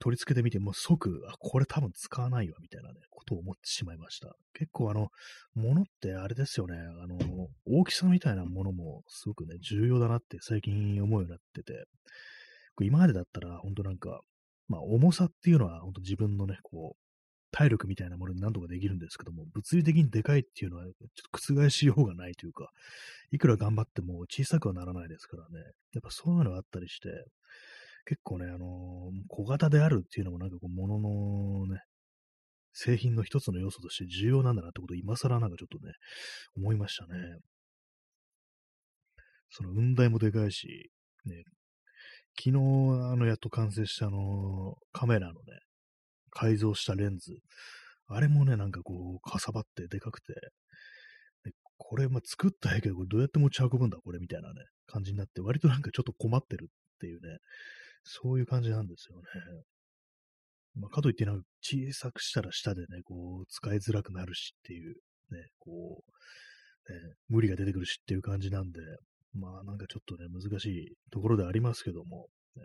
[0.00, 4.34] 取り付けてみて、もう即、あ、これ多分使わないわ、みたいなね、ことを思ってしまいました。
[4.52, 5.10] 結構あの、
[5.54, 7.18] ものってあれですよね、あの、
[7.66, 11.84] 大きさみたいなものもすごくね、重要だなって最近思うようになってて、
[12.80, 14.22] 今までだったら、本当なんか、
[14.66, 17.01] まあ、重さっていうのは、本当自分のね、こう、
[17.52, 20.94] 体力みたいなものに何とかできるんですけども、物理的にでかいっていうのは、ちょっ
[21.30, 22.70] と覆しようがないというか、
[23.30, 25.60] いくら頑張っても小さくはならないですからね。
[25.92, 27.08] やっぱそういうのがあったりして、
[28.06, 31.82] 結構ね、あのー、小型であるっていうのもなんかこう、もののね、
[32.72, 35.92] 製品の一つの要素として重要なんだなってことを今更なんかちょっとね、
[36.56, 37.12] 思いましたね。
[39.50, 40.90] その雲台もでかいし、
[41.26, 41.44] ね、
[42.38, 45.38] 昨日、あの、やっと完成したあの、カメラのね、
[46.32, 47.38] 改造したレンズ。
[48.08, 50.34] あれもね、なんかこう、かさばってでかくて、
[51.78, 57.38] これ、まあ、作ったんやけど、これどうやって持ち運ぶんだ、これ、みたいなね、感じになって、割となんかちょっと困ってるっていうね、
[58.04, 59.24] そういう感じなんですよね。
[60.74, 64.94] まあ、かといって、なんか小さくしたら下でね、こう、使いづらくなるしっていう、
[65.30, 66.02] ね、こ
[66.88, 68.80] う、ね、無理が出てくるしっていう感じなんで、
[69.34, 72.62] まあなんかちょっとね、難しいところでありますけども、ね、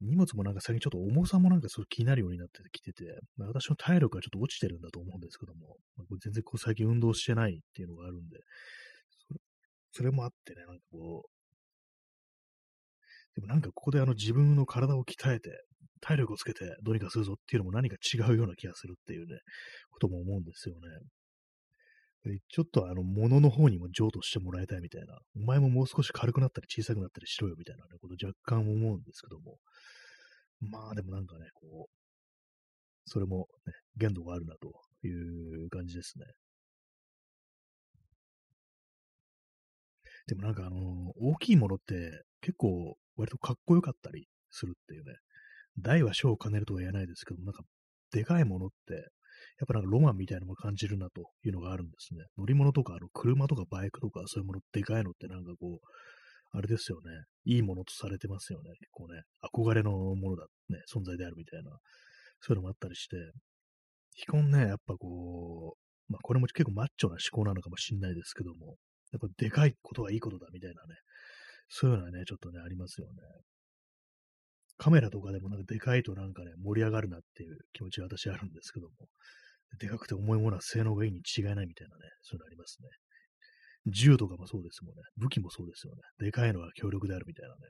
[0.00, 3.04] 荷物もなんか最近ちょっと重さもなんかすごい気になるようになってきてて、
[3.36, 8.38] まあ、私の体力がちょっと落ちてるんだと思うんですけども、まあ、全然こう最近運動してないっていうのがあるんで、
[9.26, 9.40] それ
[9.92, 11.30] それもあってね、なんかこう、
[13.36, 15.50] でもなんかここであの自分の体を鍛えて、
[16.02, 19.38] 体力をつけてどうにかするぞっていうのも何か違うような気がするっていうね、
[19.90, 20.80] ことも思うんですよね。
[22.48, 29.58] ちょっとあの、物の方にも譲渡してもらいたいみたいな、お前ももう少し軽くなったり小さくなったりしろよみたいな、ね、こと若干思うんですけども、
[30.60, 31.90] まあでもなんかね、こう、
[33.04, 34.72] それもね、限度があるなと
[35.06, 36.26] いう感じですね。
[40.26, 40.76] でもなんかあの、
[41.20, 45.12] 大きいものって結構割とかっこよかったりするっていうね、
[45.78, 47.62] 大は小を兼ねるとは言えないですけども、なんか
[48.10, 49.08] でかいものって
[49.58, 52.24] やっぱなんかロマンみたいなのも感じるなというのがあるんですね。
[52.36, 55.86] 乗り物とか、あの、車とかバイクとか、そういうもの、でかいのってなんかこう、
[56.52, 57.10] あれですよね。
[57.44, 58.70] いいものとされてますよね。
[58.78, 61.70] 結構ね、憧れのものだ、ね、存在であるみたいな、
[62.40, 63.16] そういうのもあったりして、
[64.14, 68.76] 基本ね、やっぱこう、まあこれも結構マッチョな思考なのかもしんないですけども、
[69.12, 70.94] やっぱでかいことはいいことだみたいなね、
[71.68, 73.12] そういうのはね、ちょっとね、ありますよね。
[74.78, 78.94] カメラとかでもなんかでかいとなんかね、盛り上がるなっていう気持ちが私あるんですけども、
[79.78, 82.88] でかくて重いものは性能がいいに違いないみたいなね、そういうのありますね。
[83.86, 85.02] 銃とかもそうですもんね。
[85.16, 86.00] 武器もそうですよね。
[86.18, 87.60] でかいのは強力であるみたいなね。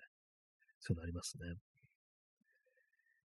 [0.80, 1.54] そういうのありますね。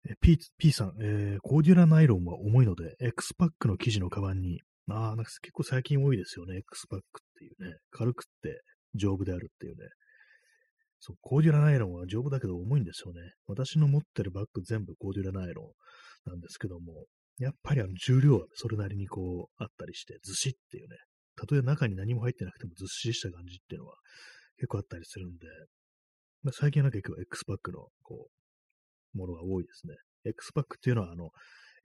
[0.10, 6.58] え P, P さん、えー、コーデュラナイロンは重いので、X パックの生地のカバンに、ああ、なんか結構最近多いですよね。
[6.58, 7.78] X パックっていうね。
[7.91, 8.62] 軽くって
[8.96, 9.88] 丈夫であるっていうね。
[11.00, 13.22] そう、コーデュラナイロンは丈夫だけど重いんですよね。
[13.48, 15.74] 私の持ってるバッグ全部コーデュラナイロ
[16.28, 17.06] ンなんですけども、
[17.39, 20.97] やっぱりあの重量はそれなりにこうあったりして、ずしっていうね、
[21.36, 23.95] たとえ中に何も入ってなくてもずっしりした感じっていうのは
[24.58, 25.45] 結構あったりするんで、
[26.43, 28.28] まあ、最近は結構 X パックのこ
[29.15, 29.95] う、ものが多いですね。
[30.26, 31.30] X パックっていうのはあの、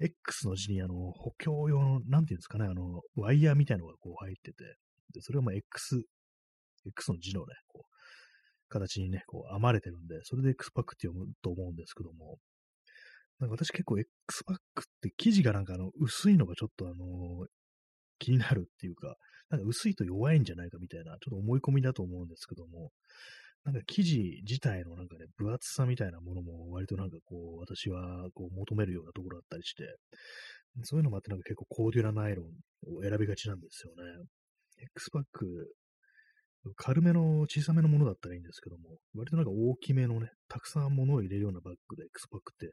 [0.01, 4.65] X の字にあの補強用の、なんていうんですかね、あの、ワイヤーみたいなのがこう入ってて、
[5.15, 6.03] で、それをまあ X、
[6.87, 7.93] X の字のね、こう、
[8.69, 12.39] 形にね、こう編まれてるんで、それで X パックって読むと思うんですけども、
[13.43, 16.95] なんか私結構 X パックって生地がなんかあの薄いのがちょっとあの、
[18.21, 19.17] 気になるっていうか、
[19.51, 22.91] なんか薄いと弱いんじゃないかみたいな、ちょっと思い込みだと思うんですけども、
[23.65, 29.85] なんか生地自体のなんかね、分厚さみたいなものも割となんかこう、私はこう求めるようなところだったりして、
[30.85, 32.47] そういうのもあってなんか結構コーデュラナイロン
[32.97, 34.25] を選びがちなんですよね。
[34.95, 35.75] X パック、
[36.77, 42.73] 軽めの小さめのものだったらいいんですけども、割となんか大きめのね、たくさん物を入れるようなバッグで X パックって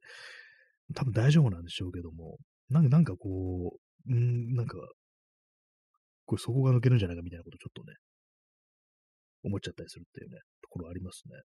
[0.96, 2.38] 多分大丈夫なんでしょうけども、
[2.70, 4.78] なんかなんかこう、んなんか、
[6.26, 7.96] これそこが抜けるんじゃないかみたいなことちょっとね、
[9.44, 11.42] 思っちゃったりするっていうね、ところありますね。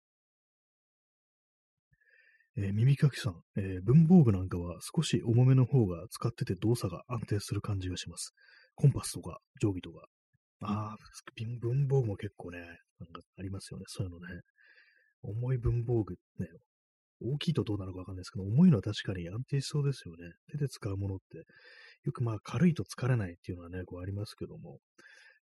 [2.57, 8.33] えー、耳かきさん、えー、文房具なんかは少し重めの方が使ってて動作が安定する感じがします。
[8.75, 10.05] コンパスとか定規とか。
[10.63, 10.97] ああ、
[11.61, 12.59] 文房具も結構ね、
[12.99, 13.85] なんかありますよね。
[13.87, 14.41] そういうのね。
[15.23, 16.47] 重い文房具ね、
[17.21, 20.33] 大きいとどうなのかわかんないですけど、重いのは確かに安定しそうですよね。
[20.51, 21.45] 手で使うものって、
[22.03, 24.79] よくまあ軽いと疲れないっていうのはね、こうありますけども、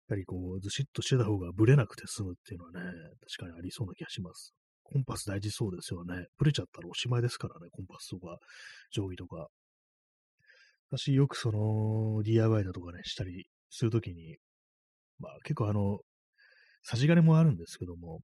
[0.09, 2.91] やはりこう、ずしっとしてた方がブレなくて済むっていうのはね、
[3.37, 4.53] 確かにありそうな気がします。
[4.83, 6.27] コンパス大事そうですよね。
[6.37, 8.37] ブレちゃったらおしまいですからね、コンパスとか、
[8.91, 9.47] 定規とか。
[10.89, 14.37] 私よくその DIY だとかね、したりするときに、
[15.19, 15.99] まあ結構あの、
[16.83, 18.21] 差し金もあるんですけども、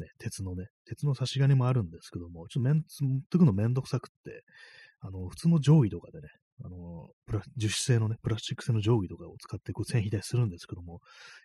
[0.00, 4.42] ね、鉄のね、鉄の差し金もあるんですけども、ちょっとめん、持ってくのめんどくさくって、
[5.00, 6.28] あの、普通の定規とかでね、
[6.64, 11.00] あの、プラ樹脂製のね、プラスチック製の定規とかを使ってこう線引いたりするんですけども、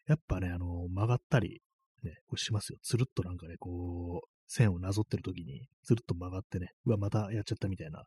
[0.07, 1.61] やっぱね、あの、曲がったり、
[2.03, 2.79] ね、こうしますよ。
[2.81, 8.03] つるっとなんかね、こう、線をなぞってる時に、つるっと曲がってね、うわ、またやっちゃったみたいな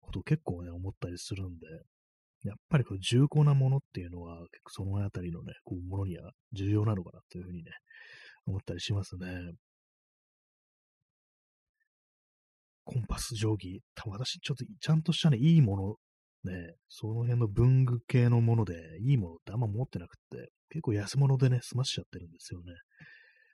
[0.00, 1.66] ことを結構ね、思ったりするんで、
[2.44, 7.70] やっぱりこう重厚なものっていうのは、結構そのあたりのね、こう、ものには重要なのかなというふうにね、
[8.46, 9.26] 思ったりしますね。
[12.88, 15.98] コンパス定規、多分私、ちょっとちゃんとしたね、いいも
[16.42, 22.72] の、ね、その辺の文具系のもので、いいものってあんま持ってなくって、結構安物でね、済ましちゃってるんですよね。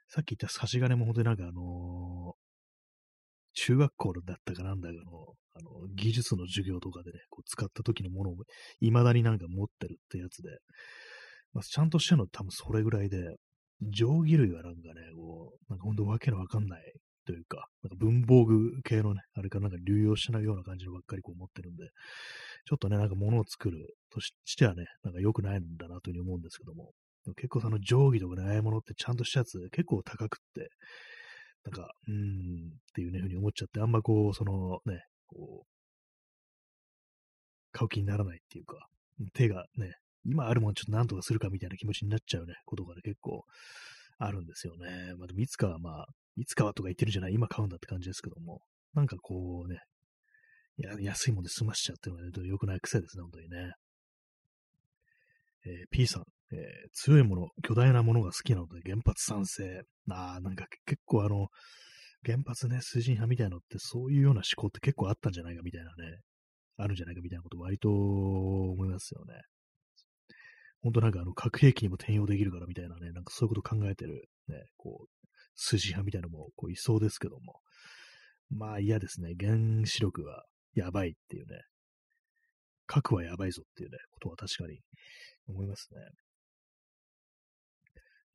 [0.06, 2.34] さっき言った差し金もほんとなんかあのー、
[3.54, 5.02] 中学校だったかなんだかの、
[5.54, 8.34] あの、技術の授業とかでね、こう使った時のものを
[8.80, 10.50] 未だになんか持ってるってやつで、
[11.52, 13.36] まあ、ちゃんとしたの多分それぐらいで、
[13.80, 16.92] 定規類はなんかね、こう、なんかほんとわけのわかんない
[17.24, 21.88] というか、なんか文房具系のね、あれからなんか流用しないような感じのばっかりこう持ってるんで、
[22.66, 26.92] ちょっとね、なんか物を作るとしてはね、なんか良くないんだなというふうに思うんですけども、
[27.26, 30.68] も結構その定規とかね、ああいうものってちゃんとしたやつ結構高くって、
[31.64, 35.66] なんか、うーんっていうね、ふうに思っちゃって、あんまこう、そのね、こう、
[37.72, 38.86] 買う気にならないっていうか、
[39.32, 43.44] 手がね、今あるもんちょっと何とかするかみたいな気持ちになっちゃうね、ことがね、結構
[44.18, 45.14] あるんですよね。
[45.18, 48.62] まあ、でもいつかはまあ、いつかはとか言ってるじゃない、今買うんだって感じですけども、
[48.94, 49.80] なんかこうね、
[50.76, 53.72] や安いもんで済ましちゃってるのは、ね、良くない癖ですね、本当にね。
[55.66, 59.82] えー、P さん、えー、強いもの、巨大なものが好きなので原発賛成。
[60.10, 61.48] ああ、なんか結構あの、
[62.24, 66.18] 原発ね、推進派みたいなのってそういうような思考って結構あったんじゃないかみたいなね、
[66.76, 69.34] あるんじゃないかみたいなこと割と思いますよね。
[70.82, 75.23] 本当なんかあの核兵器にも転用できるからみたいなね、なんかそういうこと考えてる、ね、こう、
[75.56, 77.60] 推進派みたいなのもこういそうですけども、
[78.50, 79.34] まあ嫌ですね。
[79.38, 81.60] 原子力はやばいっていうね、
[82.86, 84.80] 核はやばいぞっていうね、ことは確かに
[85.48, 86.00] 思いますね。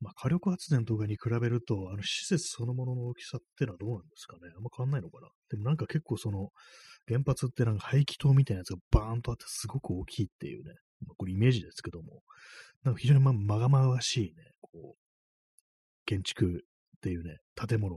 [0.00, 4.50] まあ、火力発電とかに比べると、あの施設そのものの大きさってのはどうなんですかね。
[4.56, 5.28] あんま変わんないのかな。
[5.50, 6.48] でもなんか結構その、
[7.06, 10.72] 原発ってなんか排気筒みたいなやつがバーンとあってすごく大きいっていうね、
[11.06, 12.22] まあ、これイメージですけども、
[12.82, 14.98] なんか非常にままがまがしいね、こう、
[16.06, 16.64] 建築
[17.00, 17.96] っていうね、建物、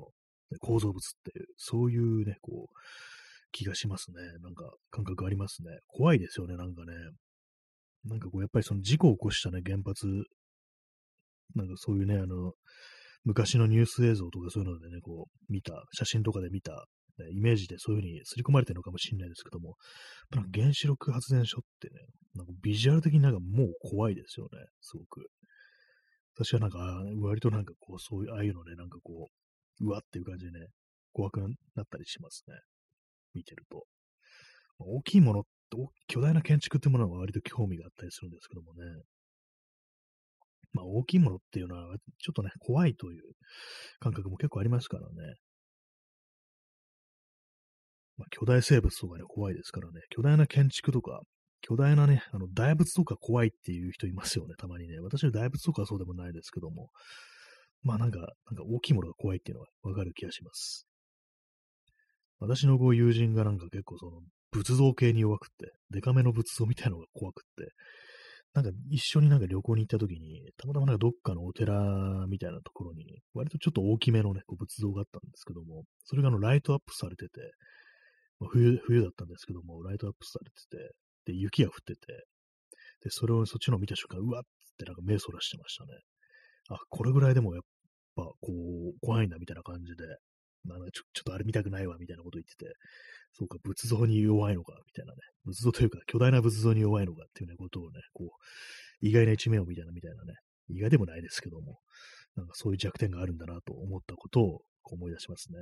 [0.60, 2.74] 構造物っていう、そういうね、こう、
[3.51, 4.18] 気がしますね。
[4.41, 5.70] なんか感覚ありますね。
[5.88, 6.93] 怖いですよね、なんかね。
[8.06, 10.08] なんかこう、やっぱりその事故を起こしたね、原発、
[11.56, 12.54] なんかそういうね、あの、
[13.26, 16.86] 昔のニュース映像とかそういうのでね、こう、見た、写真とかで見た、
[17.20, 19.76] ね、イメージでそういう風に刷り込まれてるのかもしれないですけども、
[20.32, 22.01] なんか原子力発電所ってね、
[22.36, 25.28] なんかビジュアル的になんかもう怖いですよね、すごく。
[26.36, 26.80] 私はなんか、
[27.22, 29.30] 割となんかこう、そういう、ああいうのね、なんかこ
[29.82, 30.68] う、うわっていう感じでね、
[31.14, 32.56] 怖くなったりしますね。
[33.34, 33.86] 見てると。
[34.80, 35.44] まあ大きいもの、
[36.08, 38.82] 巨大な建築ってものは割と興味があったりするんですけどもね。
[40.72, 43.22] まあ大きいものっていうのは、ちょっとね、怖いという
[44.00, 45.36] 感覚も結構ありますからね。
[48.18, 50.02] まあ、巨大生物とかね、怖いですからね。
[50.10, 51.22] 巨大な建築とか、
[51.64, 54.99] 巨大なね、あの、大仏とか怖いっていう人いますよね、たまにね。
[54.99, 56.89] 私は大仏とかはそうでもないですけども。
[57.84, 60.86] まあなんか、なんか大きいものが怖いっていうのはわかる気がします。
[62.39, 67.72] 私のこう友人がなんか結構その仏像系に弱くって、デカめの仏像みたいなのが怖くって、
[68.53, 77.53] なんか一緒になんか旅行に行った時に、たまたまなんかどっかのお寺みたいなところに、割とちょっと大きめのね、こう仏像があったんですけども、それがあのライトアップされてて、
[78.39, 80.93] ま、冬、冬だったんですけども、ライトアップされてて、
[81.26, 82.26] で、雪が降ってて、
[83.01, 84.43] で、それをそっちの見た瞬間、うわっ
[84.74, 85.89] ってなんか目そらしてましたね。
[86.69, 87.63] あ、これぐらいでもやっ
[88.15, 90.05] ぱ、こう、怖いんだみたいな感じで、
[90.65, 92.74] まあ、ちょちょっとあれ見たくないわみたいなこと言ってて、
[93.34, 95.19] そうか、仏像に弱いのか、みたいなね。
[95.45, 100.34] 仏像というか、巨大な仏像に弱いのかっていうね、ことをね、こう、意外な一面を見たな、みたいなね。
[100.69, 101.80] 意外でもないですけども、
[102.36, 105.59] なんかそういう弱点があるんだなと思ったことを思い出しますね。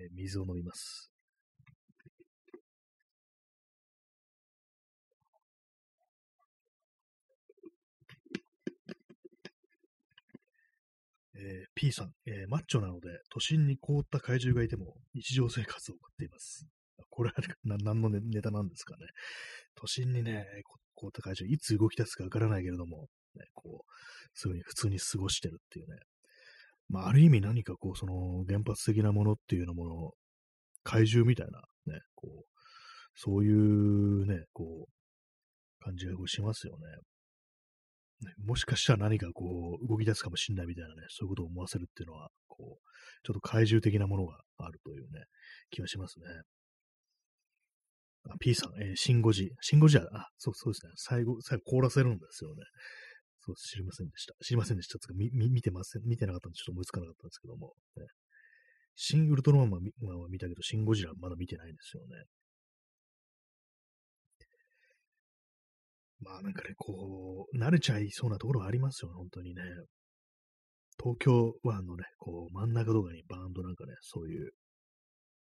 [0.00, 1.13] え、水を飲みます。
[11.44, 16.66] えー、P さん、えー、マッチョなので、都心に凍った怪獣がいても日常生活を送っています。
[17.10, 19.06] これは何のネタなんですかね。
[19.74, 20.46] 都心にね、
[20.94, 23.92] 凍った怪獣、いつ動き出すかわからないけれども、ね、こう、
[24.32, 25.96] すぐに普通に過ごしてるっていうね。
[26.88, 30.10] まあ、ある意味何かこう、その原発的なものっていうのもの、
[30.82, 32.44] 怪獣みたいな、ね、こう、
[33.14, 36.86] そういうね、こう、感じがしますよね。
[38.44, 42.88] もしかしたら何かこう、動き出すかもしれないみたいなね、そういうことを思わせるっていうのは、こう、
[43.24, 45.24] ちょっと怪獣的なものがあるというね、
[45.70, 46.26] 気がしますね。
[48.30, 49.50] あ P さん、えー、シンゴジ。
[49.60, 50.92] シンゴジは、あ、そうそうですね。
[50.96, 52.62] 最後、最後凍らせるんですよね。
[53.40, 54.34] そう、知りませんでした。
[54.42, 57.74] 知りませんでしたつか、み、見てません、見てなかったんでちょっと思いつかなかったんですけども。
[57.96, 58.06] ね、
[58.96, 59.80] シン・ウルトラマンは
[60.30, 62.24] 見たけど、シン・ゴジラはまだ見てないんですよね。
[66.24, 69.62] まあなんかね、こう、慣れちゃいそうなところはありますよ、本当にね。
[70.98, 74.52] 東京湾のね、こう、真ん中とかにバーンとなんかね、そういう、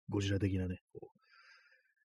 [0.09, 1.18] ゴジラ的なね、こう、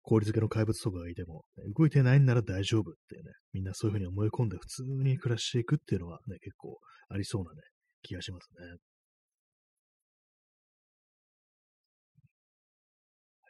[0.04, 1.44] 氷漬けの怪物とかがいても、
[1.76, 6.78] 動いてないんなら大丈夫っていうね、みんなそういうふうに思い込んで普通に暮らしていくっていうのはね、結構
[7.10, 7.62] ありそうなね、
[8.04, 8.68] 気がしますね。
[8.68, 8.76] は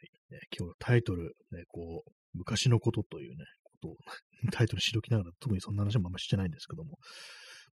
[0.02, 0.10] い。
[0.32, 3.44] ね、今日のタイトル、ね、こう、昔のことというね、
[3.86, 3.96] と
[4.52, 6.98] タイトルしときながら、特にそんな話もあんましてないんですけども、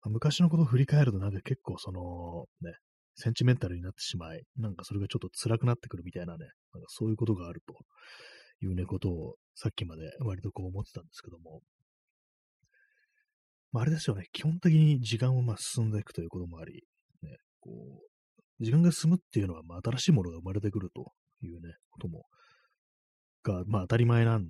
[0.02, 2.78] まあ、昔のことを振り返るとなんか結構その、ね、
[3.16, 7.76] センチメンタルになってしまい、なんかそれがちょっと辛くなってくるみたいなね、なんかそういうことがあると
[8.66, 11.62] いうね、ことをさっきまで割とこう思ってたんですけども、
[13.72, 16.84] まあ、あれですよね、基本的に時間をまあ進んでいくということもあり、
[17.22, 21.12] ね、こう、時間が進むっていうのはまあ新しいものが生まれてくると
[21.42, 22.26] いうね、ことも、
[23.44, 24.50] が、まあ当たり前なんで、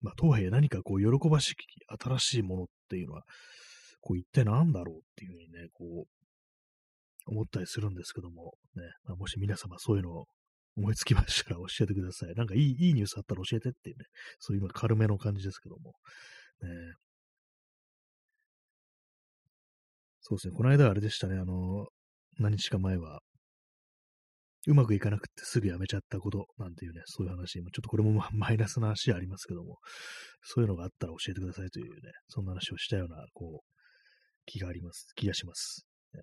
[0.00, 1.64] まあ、とはいえ何かこう、喜ばしき
[2.00, 3.22] 新しいものっていうのは、
[4.00, 10.26] こう、一体何だろうっていうふうにね、こう、思ったりするんですけども、ね、まあ、もし皆様そういうのを
[10.76, 12.34] 思いつきましたら教えてください。
[12.34, 14.04] なんかいい、いいニュースあったら教えてっていうね、
[14.38, 15.92] そういう軽めの感じですけども、
[16.62, 16.68] ね、
[20.20, 21.86] そうですね、この間あれでしたね、あの、
[22.38, 23.20] 何日か前は、
[24.68, 29.78] うまくいかなくてすぐやめちゃったことなんていうね、そういう話、ちょっとこれも マイナスな話ありますけども、
[30.42, 33.68] そういうのがあったら教えてくださいというね、そんな話をしたような、こう、
[34.44, 35.86] 気があります、気がします。
[36.12, 36.20] ね、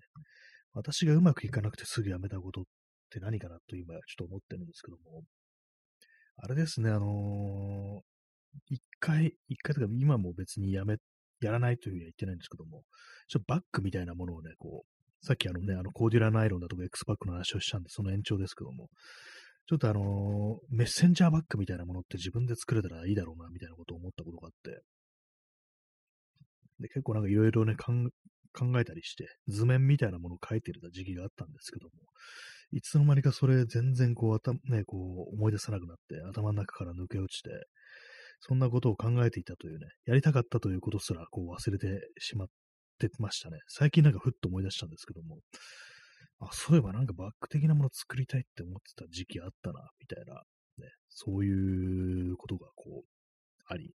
[0.74, 2.64] 私がうまくいかなくてすぐやめたことっ
[3.10, 5.24] て何かなと今ちょっと思ってるんですけども、
[6.36, 10.98] あれですね、あのー、一回、一回とか今も別にやめ、
[11.40, 12.84] やらないというふうには言ってないんですけども、
[13.26, 18.88] ちょっとバッグみたいなものをね、こう、さっきあのね、あのコーデュラナイロンだとか X パックの話をしたんで、その延長ですけども、
[19.68, 24.80] ちょっとあの、メッセンジャーバッグみたいなものって自分で作れたらいいだろうな、みたいなことを思ったことがあって、
[26.78, 31.92] で、結構なんかいろいろね、考えたりして、図面みたいなものを書いてる時期があったんですけども、
[32.72, 34.96] いつの間にかそれ全然こう頭、ね、こ
[35.30, 37.50] う思い出さなくなって、頭の中から抜け落ちて、
[38.40, 42.48] そんなことを考えていたというね、やりたかったということすらこう忘れてしまっ
[43.04, 43.58] ってましたね。
[43.68, 45.38] 最近なんかふっと思い出したんですけども、
[46.40, 50.34] あ、そういえばなんかバック的なもの作りたいって思ってた時期あったな、みたいな、
[50.78, 53.08] ね、そういうことがこう、
[53.66, 53.94] あり、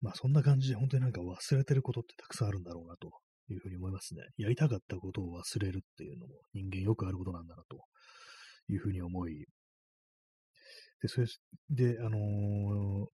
[0.00, 3.10] まあそんな感じで本当になんか忘れてることってたくさんあるんだろうなと
[3.48, 4.22] いうふうに思いますね。
[4.36, 7.84] やりたかったことを忘れるっていうのも人間よくあることなんだなと
[8.68, 9.46] いうふうに思い、
[11.02, 11.26] で、それ
[11.70, 13.06] で、あのー、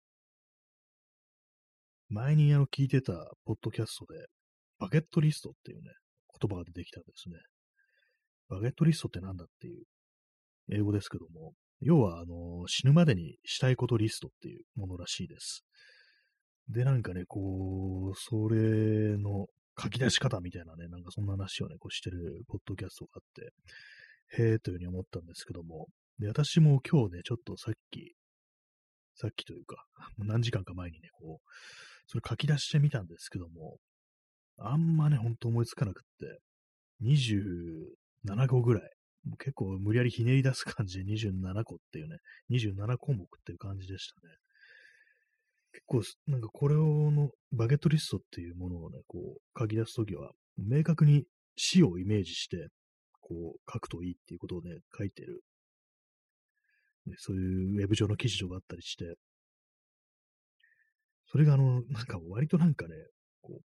[2.12, 3.12] 前にあの聞いてた
[3.46, 4.26] ポッドキャストで、
[4.78, 5.90] バゲットリストっていうね、
[6.38, 7.36] 言葉が出てきたんですね。
[8.50, 9.84] バゲットリストってなんだっていう
[10.70, 15.64] 英語ですけども、要は、あの、死ぬまでにしたいことリストっていうものらしいです。
[16.68, 19.46] で、なんかね、こう、それの
[19.80, 23.22] 書き出し方みたいなね、なんかそんな話をね、こうしてるポッドキャストがあっ
[24.36, 25.88] て、へえというふうに思ったんですけども、
[26.18, 28.12] で、私も今日ね、ちょっとさっき、
[29.16, 29.86] さっきというか、
[30.18, 33.78] 何時間か前にね、こう、それ書き出してみたんですけども、
[34.58, 36.38] あんまね、ほんと思いつかなくって、
[37.02, 38.90] 27個ぐらい、
[39.38, 42.16] 結構無理やりひねり出す感じで27個っていうね、
[42.50, 44.34] 27項目っていう感じでしたね。
[45.72, 51.24] 結構、なんかこれをのバゲットリストっていうものをね、こう書き出すときは、明確に
[51.56, 52.68] 死をイメージして、
[53.20, 55.40] こう書くといいっていうことをね、書いてる、
[57.06, 59.14] ね、そういうウェブ上の記事とかあったりして、
[61.32, 62.94] それがあの、なんか割となんかね、
[63.40, 63.64] こう、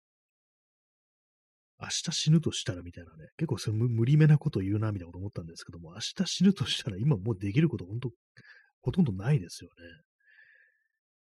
[1.81, 8.11] 明日死ぬとしたらみたいなね、結構それ無理めなこと言うなみたいなこと思ったんですけども、明日死ぬとしたら今もうできること本当、
[8.83, 10.03] ほとんどないですよね。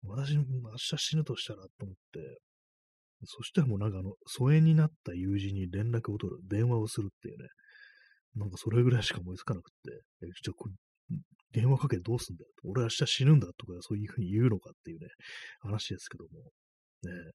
[0.03, 0.43] 私、明
[0.77, 2.39] 日死ぬとしたらと思って、
[3.23, 7.47] そしたらもうなんかあの、疎遠になった友人に連絡を取る、電話をするっていうね、
[8.35, 10.53] なんかそれぐらいしか思いつかなくって、え、じゃ、
[11.51, 12.49] 電話かけてどうすんだよ。
[12.63, 15.07] 俺明日死ぬんだとかそういうふうに言うのかっていうね、
[15.61, 16.29] 話ですけども。
[17.03, 17.31] ね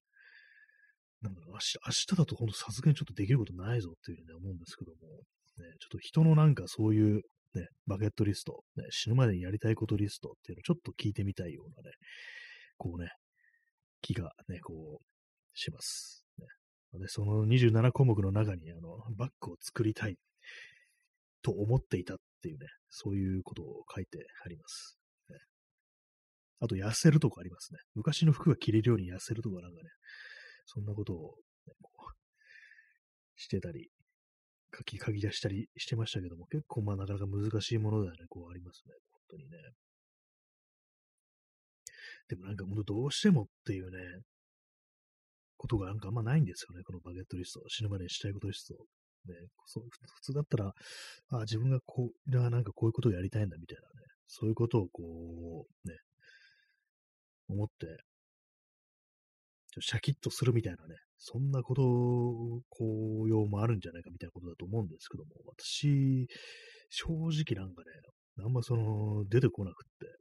[1.21, 4.97] なんか明日、明日だとほんとさすがにちょっとできることないぞっていうふうに、思うんですけども、
[5.57, 7.21] ね、ちょっと人のなんかそういう
[7.55, 11.95] ね、バケットリスト、ね、死ぬまでにやりたいことリストっていうのをちょっと聞いてみたいようなね、
[12.77, 13.09] こうね、
[14.01, 15.05] 気がね、こう、
[15.53, 16.25] します。
[16.93, 20.17] ね、でその27項目の中に、あの、バッグを作りたい
[21.43, 24.97] と思っていたていうね、そういうことを書いてあります。
[26.59, 27.79] あと、痩せるとかありますね。
[27.93, 29.89] 昔の服が着れるように痩せるとかなんかね、
[30.65, 31.35] そんなことを、
[31.67, 31.91] ね、こ
[33.35, 33.89] してたり、
[34.75, 38.93] 書き、書き出したりしてましたけども、結構まあなかなか難しいものだよね、こうありますね。
[39.11, 39.57] 本当にね。
[42.29, 43.97] でもなんかもうどうしてもっていうね、
[45.57, 47.61] ことがなんかあんまないんですよね、このバゲットリスト。
[47.67, 48.75] 死ぬまでにしたいことリスト。
[49.27, 50.73] ね、そ普通だったら、
[51.29, 55.95] あ自分がこう、なんかこういうことをやりたいんだみたいなね、そういうことをこう、ね、
[57.49, 57.85] 思って、
[59.73, 61.81] ちょシャキッとするみたいなね、そんなこと、
[62.69, 66.27] 効用もあるんじゃないかみたいなことだと思うんですけども、私、
[66.89, 67.91] 正直なんかね、
[68.45, 70.17] あんまその、出てこなくって、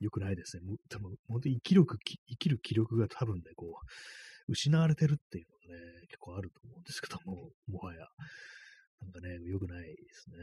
[0.00, 0.62] 良くないですね。
[0.88, 3.86] 多分、本当に生き力、生きる気力が多分ね、こう、
[4.50, 8.00] 失われてるっていうのがね、結構あると思うんですけども、もはや。
[9.00, 10.36] なんかね、良くないですね。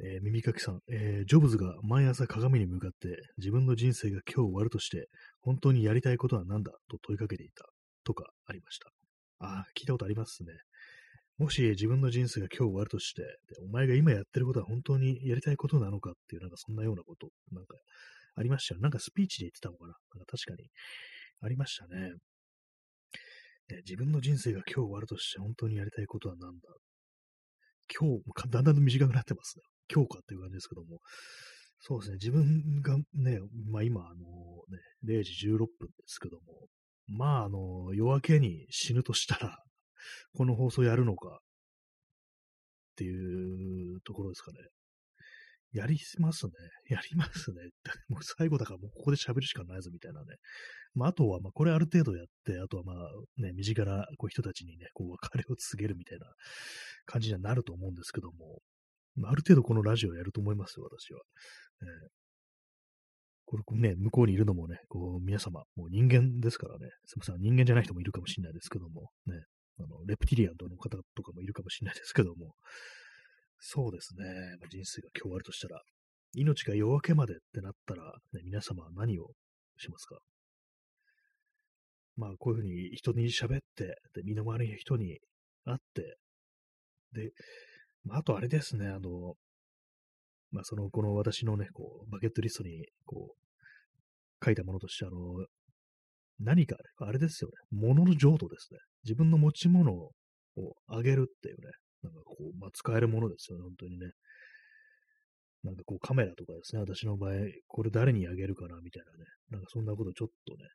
[0.00, 5.08] えー、耳かきさん、えー、ジョブズが毎朝鏡に向かって自分の人生が今日終わるとして
[5.40, 6.70] 本当にやりたいことは何だ？
[6.88, 7.64] と問いかけていた
[8.04, 8.92] とかありました。
[9.40, 10.52] ああ、聞いたことありますね。
[11.36, 13.22] もし自分の人生が今日終わるとして、
[13.64, 17.74] お前が今やってることは本当にやりたいことなのかっていう、なんかそんなようなこと、なんか
[18.36, 18.80] ありましたよ。
[18.80, 19.94] なんかスピーチで言ってたのかな？
[20.14, 20.68] なんか確かに
[21.40, 22.10] ありましたね。
[23.68, 26.68] ね自分の人生が今日終わるとして本当にやりたいことは何だ？
[27.98, 29.62] 今日、だんだん短くなってますね。
[29.92, 30.98] 今日かっていう感じですけども。
[31.80, 32.14] そうですね。
[32.14, 33.38] 自分がね、
[33.70, 34.14] まあ今、あの
[35.14, 35.68] ね、0時16分で
[36.06, 36.66] すけども、
[37.06, 39.56] まああの、夜明けに死ぬとしたら、
[40.34, 41.38] この放送やるのか？
[41.38, 44.58] っていうところですかね。
[45.72, 46.52] やりますね。
[46.88, 47.70] やりますね。
[48.08, 50.36] もう最後だからもうここで喋るしかないぞみたいなね。
[50.94, 52.96] まあ、あとは、まあ、これある程度やって、あとはまあ、
[53.36, 56.26] ね、身近なこう人たちにね、こう別れを告げるみたいな
[57.04, 58.60] 感じにはなると思うんですけども、
[59.14, 61.20] まあ、ある程度このラジオやると思いますよ、私は。
[61.82, 62.08] えー、
[63.44, 69.34] これね、向こうにいるのもね、こう、皆様、もう人間ですからね、すみません、人間じゃない人もいるかもしれないですけども、ね、
[69.78, 72.54] あの、レプティリアンの方とかもいるかもしれないですけども、
[73.58, 74.24] そうですね、
[74.60, 75.80] まあ、人生が今日あるとしたら、
[76.34, 79.28] 命が夜明けまでってなったら、ね、皆様は何を
[79.78, 80.18] しますか？
[82.16, 85.18] まあ、こういうふうに人に喋って、で、身の回りの人に
[85.64, 86.16] 会って、
[87.12, 87.30] で、
[88.04, 89.34] まあ、あとあれですね、あの、
[90.50, 95.46] まあ、その、この私のね、こう、バケットリストに、こう、書いたものとして、あの、
[96.40, 97.54] 何か、あれですよね。
[97.70, 98.78] 物の浄土ですね。
[99.04, 100.12] 自分の持ち物を
[100.86, 101.72] あげるっていうね。
[102.02, 104.12] なんかこう、まあ、使えるものですよね、本当にね。
[105.64, 107.32] なんかこうカメラとかですね、私の場合、
[107.66, 110.68] これ誰にあげるかなみたいなね、なんかそんなことちょっとね、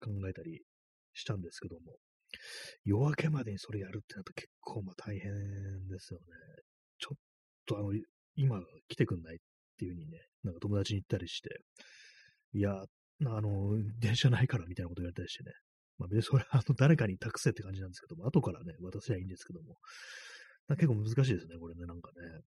[0.00, 0.62] 考えたり
[1.14, 1.96] したんですけども、
[2.84, 5.32] 夜明けまでにそれやるってなると結構まあ大変
[5.88, 6.26] ですよね。
[6.98, 7.18] ちょっ
[7.66, 7.92] とあの、
[8.34, 9.38] 今来てくんないっ
[9.78, 11.60] ていう風にね、なんか友達に言ったりして、
[12.52, 15.52] いや、あの、電車ないからみたいなこと言われたりしてね。
[15.98, 19.76] まあ別にそれはあの誰かに託せって感じなんですけども、後からね、渡せばいいんですけども。
[20.76, 22.42] 結構難しいですね、これね、なんかね。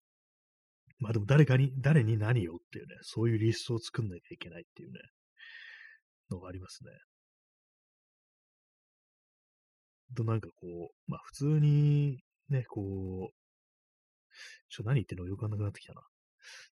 [0.99, 5.01] まあでも誰かに、誰に何をっていうね、そういうリストを作んなきゃいけないっていうね、
[6.31, 6.91] のがありますね。
[10.17, 13.35] となんかこう、まあ普通にね、こう、
[14.69, 16.03] ちょ、何言ってるのよくわかんなくなってきたな。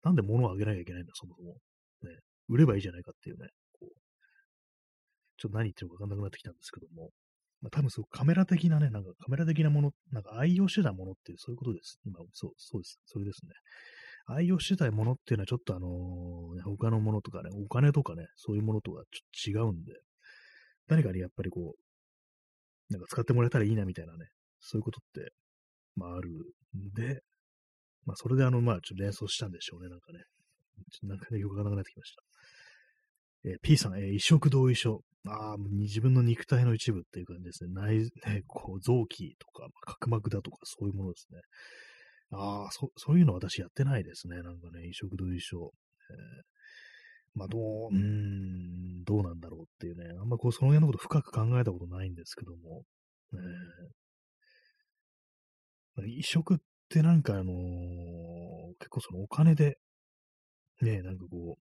[0.05, 1.55] なんで物をあげなきゃいけないんだ、そもそも。
[2.03, 2.19] ね、
[2.49, 3.49] 売ればいいじゃないかっていうね、
[5.43, 7.11] ちょっと何言ってるかわかんなくなってきたんですけども、
[7.63, 11.99] まあ、多分そうカメラ的なね、なんかカメラ的なもの、なんか愛用してたものっていうそういうことです。
[12.07, 13.01] 今、そう、そうです。
[13.07, 13.51] それですね。
[14.27, 19.93] 愛用してたものっていうのはちょっとあのー、他のものとかね、お金とかね、そういうものとはちょっと違うんで、
[20.87, 24.27] 何かにやっぱりこう、なんか使ってもらえたらいいなみたいなね、
[24.61, 25.33] そういうことって、
[25.97, 27.23] まああるんで、
[28.05, 30.21] まあそれであの、まあちょっと連想したんでしょうね、なんかね。
[30.91, 32.23] ちょっとなんかね、よくわからなくなってきました。
[33.45, 35.03] えー、P さん、え、移植同意書。
[35.27, 37.71] ああ、自分の肉体の一部っていう感じですね。
[37.73, 39.69] 内、ね、こう、臓器とか、
[39.99, 41.41] 角膜だとか、そういうものですね。
[42.33, 44.37] ああ、そ、そういうの私やってないですね。
[44.43, 45.59] なんかね、移植同意書。
[45.59, 50.05] えー、まあ、どう、うん、どうなんだろうっていうね。
[50.21, 52.85] あんまこう、その辺のこと深く考えたことないんですけども。
[55.99, 57.47] えー、移植ってなんかあのー、
[58.79, 59.79] 結構そのお金で、
[60.81, 61.72] ね、なんかこう、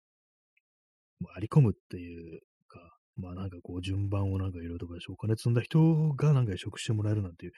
[1.26, 7.54] 割り込むっていうか、まあなんかこう順番をなんかいろいろとかでしょお金積んだ人がなんか移植してもらえるなんていう、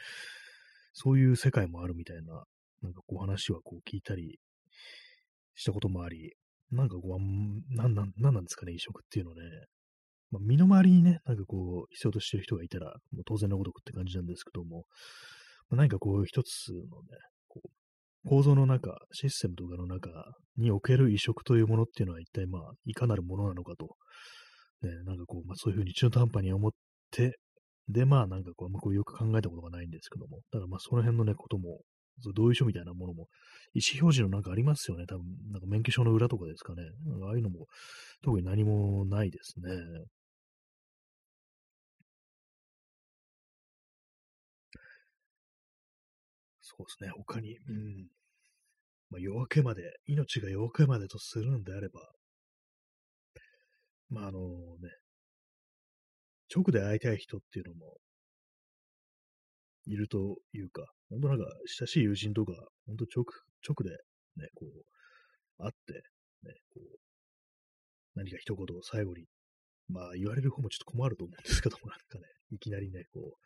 [0.93, 2.45] そういう世界もあるみたいな
[2.81, 4.39] なんかこう話はこう聞いたり
[5.55, 6.33] したこともあり、
[6.71, 9.41] なんかこう、なんなん、なんなんですかね、移植っていうのね。
[10.29, 14.85] まあ、身の回りにね、なんかこう、必要としてる人がいたら、もう当然のごとくって感じなんですけども、
[15.69, 17.17] まあ、何かこう、一つのね、
[18.27, 20.09] 構造の中、システムとかの中
[20.57, 23.95] における移植というものっていうのは一体まあ、いかなるものなのかと、
[24.81, 26.71] ね、なんかこう、まあそういうふうに中途半端に思っ
[27.11, 27.39] て、
[27.89, 31.81] で、まあなんかこう、あんまこうよく考えたことがないんですけども、だからまあその辺のね、ことも
[32.35, 33.27] 同意書みたいなものも、
[33.73, 35.05] 意思表示のなんかありますよね。
[35.07, 36.83] 多分、なんか免許証の裏とかですかね。
[37.05, 37.67] なんかああいうのも、
[38.23, 39.71] 特に何もないですね。
[46.61, 47.09] そうですね。
[47.09, 48.07] 他に、うん。
[49.09, 52.01] まあ、夜明けまで、命が夜明けまでとするんであれば、
[54.09, 54.89] まあ、あのね、
[56.53, 57.97] 直で会いたい人っていうのも、
[59.87, 62.53] いるというか、本当なんか親しい友人とか、
[62.85, 63.25] 本当直、
[63.67, 63.95] 直で
[64.35, 65.93] ね、こう、会って、
[66.43, 66.99] ね、こう、
[68.15, 69.25] 何か一言を最後に、
[69.87, 73.37] まあ言われる方もちょっと困ると思うんですけども、なんかね、いきなりね、こう、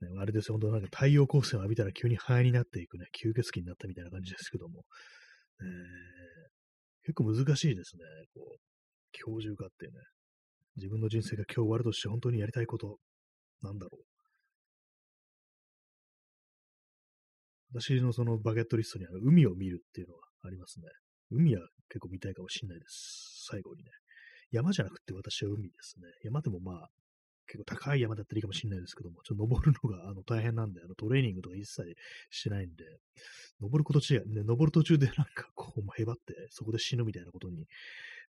[0.00, 4.84] ね、あれですよ、本当なんか太陽光線を浴びたら急に肺になっていくね、吸血鬼になったみたいな感じですけども、
[5.60, 8.02] えー、結構難しいですね、
[8.34, 8.60] こう、
[9.12, 9.92] 教授化ってね、
[10.76, 12.98] 自分の人生が今日終わるとして本当にやりたいこと、
[13.62, 14.04] なんだろう。
[17.74, 20.86] 私のそのバケットリストにある海を見るっていうのがありますね。
[21.30, 23.46] 海は結構見たいかもしれないです。
[23.50, 23.90] 最後にね。
[24.50, 26.06] 山じゃなくて私は海ですね。
[26.22, 26.88] 山でもまあ、
[27.48, 31.94] 結構高い山だったらいいかもしれないですけども、ちょっと登るのがあの大変なんで、あのトレーニングとか一切
[32.30, 32.84] しないんで、
[33.60, 37.66] 登ること中、ね、登る途中でなんかこう、へばって、そこで死ぬみたいなことに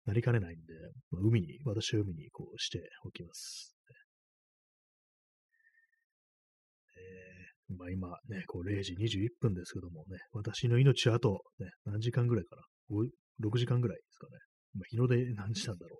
[0.05, 0.73] なりかねないんで、
[1.11, 3.75] まあ、海に、私は海にこうしておきます。
[7.77, 14.31] まあ今ね、こう0時21分ですけどもね、私の命はあと、ね、何時間ぐらいかな ?6 時間ぐらいですかね。
[14.73, 15.99] まあ、日の出何時なんだろ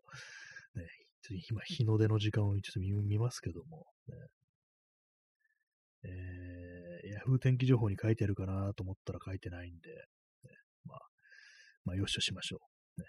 [0.76, 0.80] う。
[0.80, 0.86] ね、
[1.30, 4.16] ちょっと今日の出の時間をちょっと見ますけども、ね、
[6.04, 10.50] えー、ヤフー天気情報に書いてあるかなと思ったら書いてないんで、ね、
[10.86, 11.00] まあ、
[11.86, 12.58] まあ、よしとしましょ
[12.98, 13.02] う。
[13.02, 13.08] ね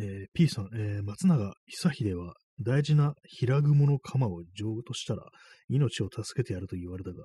[0.00, 5.22] えー、P さん、えー、松永久秀は大事な平雲の鎌を上としたら
[5.68, 7.24] 命を助けてやると言われたが、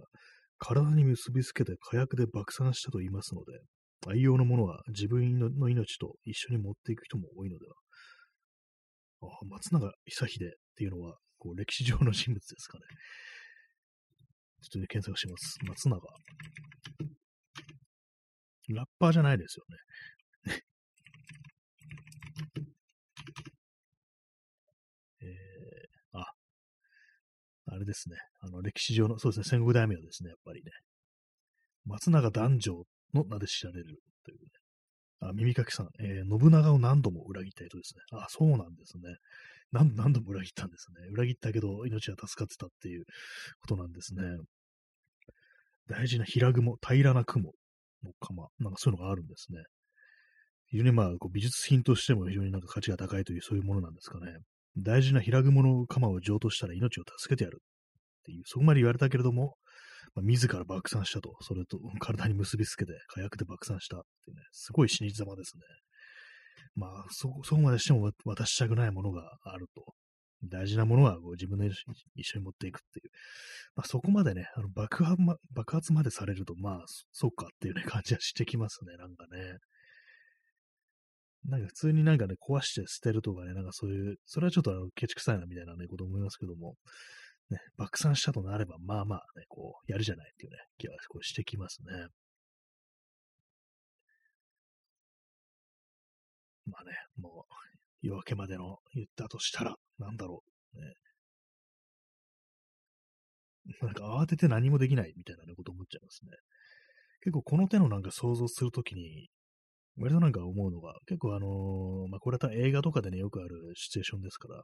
[0.60, 3.60] 体に結びつけて火薬で爆散したと言いますので、
[4.08, 7.74] 愛用のものは自分の命と一緒に持っていく人も多いのでは。
[9.22, 12.84] あ松永久秀っていうのは、こう歴史上の人物ですかね。
[14.61, 15.57] ちょっとね、検索します。
[15.63, 15.99] 松永。
[18.70, 20.61] ラッパーじゃないですよね。
[27.70, 28.15] あれですね。
[28.39, 30.72] あの、歴史上の、そうですね、戦国大名ですね、やっぱりね。
[31.86, 32.74] 松永男女
[33.13, 34.47] の名で知られるというね。
[35.20, 38.01] あ、耳かきさん、えー、信長を何度も裏切った人ですね。
[38.20, 39.15] あ、そうなんですね。
[39.72, 41.07] 何何度も裏切ったんですね。
[41.11, 43.03] 裏切ったけど命は助かってたっていう
[43.59, 44.22] ことなんですね。
[45.89, 47.51] 大事な平雲、平らな雲
[48.03, 49.59] の釜、なんかそういうのがあるんですね。
[50.70, 54.38] 非常にまあ、こう美術品としても非常になんか価値が高いというそういうものなんですかね。
[54.78, 59.55] 大事な平雲の釜を譲渡したら命を助けてやるっていう、そこまで言われたけれども、
[60.18, 65.61] まあ、自ら爆散したと、それと体に結びつけて火薬で爆散したっていうね、すごい死に様ですね。
[66.76, 69.93] まあ、そ、そこまでしても渡したくないものがあると。
[70.43, 71.68] 大事なものはこう自分で
[72.15, 73.09] 一緒に持っていくっていう。
[73.76, 79.57] まあ、そこまでね、あの爆発ま、爆発までされると、まあ、そっかっていうね、感じはしてきますね、なんかね。
[81.45, 86.76] なんか普通になんかね、壊して捨てるとかね、なんかそういう、それはちょっとあの、ケチくさいなみたいなね、こと思いますけども、
[87.50, 92.08] ね、爆散したとなれば、まあまあね、こう、やるじゃないっていうね、気はこうしてきますね。
[96.66, 97.54] まあね、もう、
[98.02, 100.43] 夜明けまでの言ったとしたら、なんだろ
[100.76, 100.78] う。
[100.78, 100.93] ね、
[103.82, 106.32] なんか慌てて何もできないみたいな、こと思っちゃいますね。
[107.22, 109.30] 結構この手のなんか想像するときに、
[109.98, 114.64] 割となんか思うのが、結構あのー、まあ、これは映画とかでね、よくあるシチュエーションですから、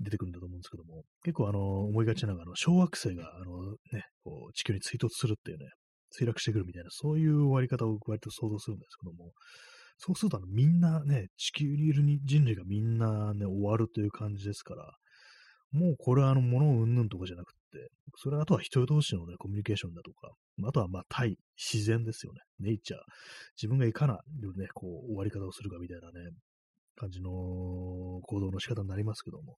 [0.00, 5.66] 出てくるんだと思うんですけども、結構あの、思いがちなのが、あの、小惑星が、あのね、こう、地球に追突するっていうね、
[6.18, 9.32] 墜落してくるみたいな、そういう終わり方を割と想像するんですけども、
[9.98, 14.92] そうするとあの、みんなね、地球にいる人類がみんなね、終わるという感じですから、
[15.72, 17.58] もうこれはあの、物をうんぬんとかじゃなくて、
[18.16, 20.30] それはあとは人同士のね、コミュニケーションだとか、
[20.64, 22.40] あとはまあ対自然ですよね。
[22.60, 23.00] ネイチャー。
[23.56, 26.30] 自分がいかなるね、こう、終わり方をするかみたいなね、
[26.96, 29.56] 感じの行動の仕方になりますけども、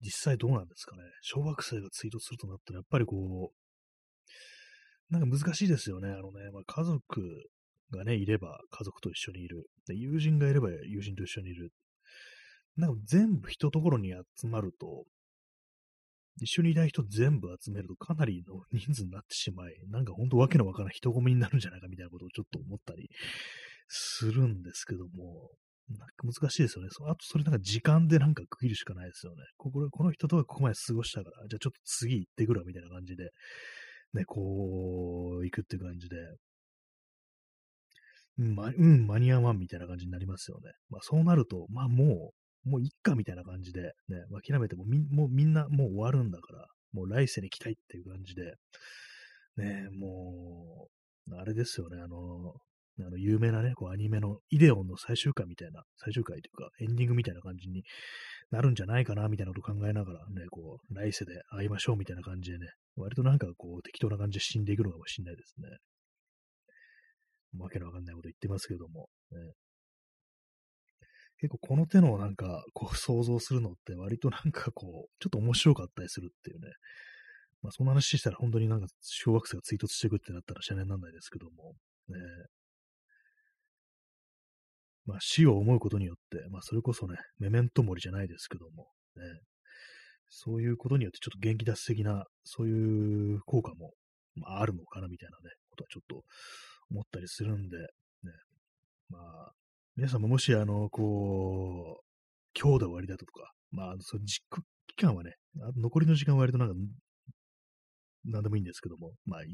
[0.00, 1.02] 実際どうなんですかね。
[1.22, 6.08] 小学生が追突するとなったら、やっぱりこう、なんか難しいですよね。
[6.08, 7.22] あのね、まあ、家族
[7.92, 9.66] がね、いれば家族と一緒にいる。
[9.86, 11.70] で友人がいれば友人と一緒にいる。
[12.76, 15.04] なんか全部一ところに集まると、
[16.40, 23.10] 一緒にいない人全部集めるとかなりの人数になってしまい、なんかほんとわけのわからない人混みになるんじゃないかみたいなことをちょっと思ったり
[23.88, 25.50] するんですけども、
[26.22, 26.88] 難しいですよね。
[27.08, 29.42] あと、それなんか時間でなんか区切るしかないですよね。
[29.56, 33.30] こここの人とはここまで過ごしたから、じゃあちょっと次行ってくるわみたいな感じで、
[34.14, 36.16] ね、こう、行くっていう感じで、
[38.38, 40.72] うん、ま、うん、間に合わんみたいな感じになりますよね。
[40.90, 42.32] まあそうなると、まあも
[42.64, 48.54] う、もういっかみたいな感じで、ね、諦めてもみもうみんなもう終わるんだから、もう来世に来たいっていう感じで、
[49.56, 50.88] ね、も
[51.28, 52.54] う、あれですよね、あの、
[53.04, 57.84] あの有名なね、こうアニメのイデオンの最終回みたいな、最終回というかエンディングみたいな感じに
[58.50, 65.68] なるんじゃないかなみたいなことを考えながらね、こう、来世で会いましょうみたいな感じでね、割となんかこう適当な感じで死んでいくのかもしれないですね。
[67.58, 69.38] わけのわかんないこと言ってますけども、ね。
[71.38, 76.68] 結構この手のなんか、こう想像するのって割となんかこう、ちょっと面白かったりするっていうね。
[77.62, 81.74] まあその話したら本当になんか小学生が追突していくってなったら知らないにならないですけども、
[82.08, 82.16] ね。
[85.06, 89.22] まあ死を思うことによって、まあそれこそね、メメントモリじゃないですけども、ね。
[90.34, 93.92] そういうことによってちょっと元気出す的な、そういう効果も、
[94.34, 96.22] まあ、あるのかなみたいなね、ことはちょっと
[96.90, 97.86] 思ったりするんで、ね。
[99.10, 99.52] まあ、
[99.94, 104.42] 皆さんももし、あの、こう、今日で終わりだとか、まあ、その実
[104.96, 105.34] 期間はね、
[105.76, 106.74] 残りの時間は割となんか、
[108.24, 109.46] なんでもいいんですけども、まあ、1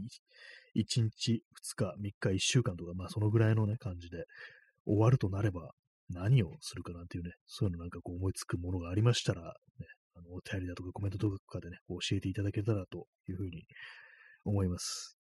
[0.77, 4.27] 日、2日、3日、1週間とか、まあ、そのぐらいのね、感じで、
[4.89, 5.71] 終わるとなれば、
[6.11, 9.53] 何をするかなんていうね、そういうのなんかこう思いつくものがありましたら、ね、
[10.17, 13.67] あの、お便りだとかコメントとかでね、教えていただけたらというふうに
[14.45, 15.19] 思います。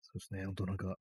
[0.00, 0.96] そうですね、ほんとなんか、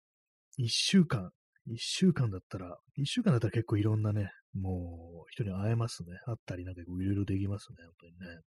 [0.57, 1.31] 一週間、
[1.65, 6.09] 一週間だったら、一週間だったら結構いろんなね、もう人に会えますね。
[6.25, 8.41] 会ったりなんかいろいろできますね、本当にね。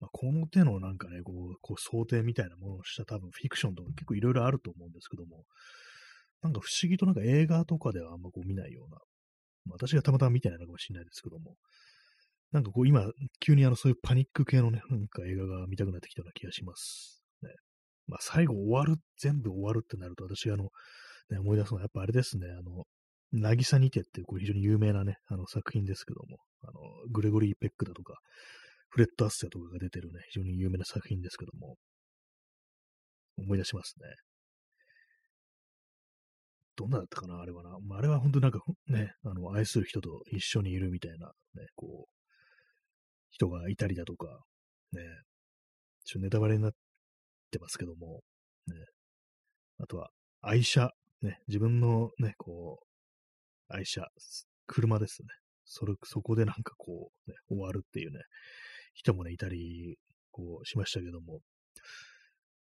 [0.00, 5.44] まあ、この手のなんかね、こう、こう想定みたいなものをした多分フィクションとか結構いろいろあると思うんですけども、
[6.42, 8.96] なんか不思議となんか映画とかではあんまこう見ないような、
[9.66, 11.56] まあ、私がたまたま見てないのかもしれないですけども、
[12.52, 13.04] なんかこう今、
[13.40, 17.22] 急にあのそういうパニック系のね、なんか映画が見たくなってきたような気がします。
[17.42, 17.50] ね。
[18.08, 20.64] まあ最後終わる、全部終わるってなると私があの、
[21.30, 22.84] ね、思い出すのはやっぱあれですね、あの、
[23.32, 26.72] 渚にてっていうこう非常に有名なね、あの作品ですけども、あの、
[27.12, 28.18] グレゴリー・ペックだとか、
[28.88, 31.76] フレッド・アッセアとかが出てるね、非常に有名な作品ですけども、
[33.38, 34.08] 思い出しますね。
[36.80, 37.76] どんなだったかな、あれはな。
[37.86, 42.14] まあ、あれは本当なんかね、あの、愛する人と一緒にいるみたいな、ね、こう、
[43.28, 44.26] 人がいたりだとか、
[44.92, 45.02] ね、
[46.06, 46.72] ちょっとネタバレになっ
[47.50, 48.22] てますけども、
[48.66, 48.76] ね、
[49.78, 50.08] あとは
[50.40, 54.06] 愛車、ね、自分のね、こう、愛車、
[54.66, 55.28] 車ですね。
[55.66, 58.20] それ、そこでなんかこう、ね、終わるっていうね、
[58.94, 59.98] 人もね、いたり、
[60.30, 61.40] こう、しましたけども、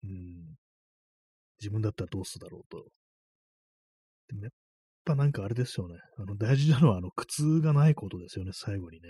[0.05, 0.57] うん、
[1.61, 2.87] 自分だったらどうするだろうと。
[4.29, 4.53] でもやっ
[5.05, 5.97] ぱなんかあれですよね。
[6.19, 9.09] あの、大事なのは、あの、苦痛がないことですよね、最後にね。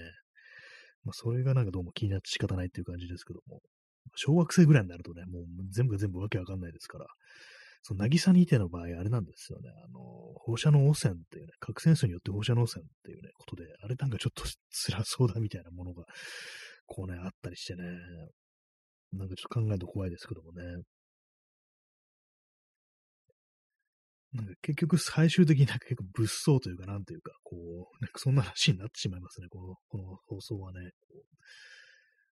[1.05, 3.61] まあ、それがなんかどうも気になって仕方ないっていう感じですけども。
[4.15, 7.07] 小学生ぐらいになるとね、もう全部が全部わけわかんないですから。
[7.83, 9.71] その、なぎさにいての場合、あれなんですよね。
[9.85, 10.01] あの、
[10.37, 16.05] 放射能汚染っていうね、核戦争によって放射能汚染っていうね、ことで、あれなんかちょっと辛そうだみたいなものが、
[16.87, 17.85] こうね、あったりしてね。
[19.13, 20.63] なんかちょっと考えると怖いですけどもね。
[24.63, 30.91] 結局最終的になんか結構物騒というか、なんというか、こう、なんかそんな話になってしまいますね、この、この放送はね。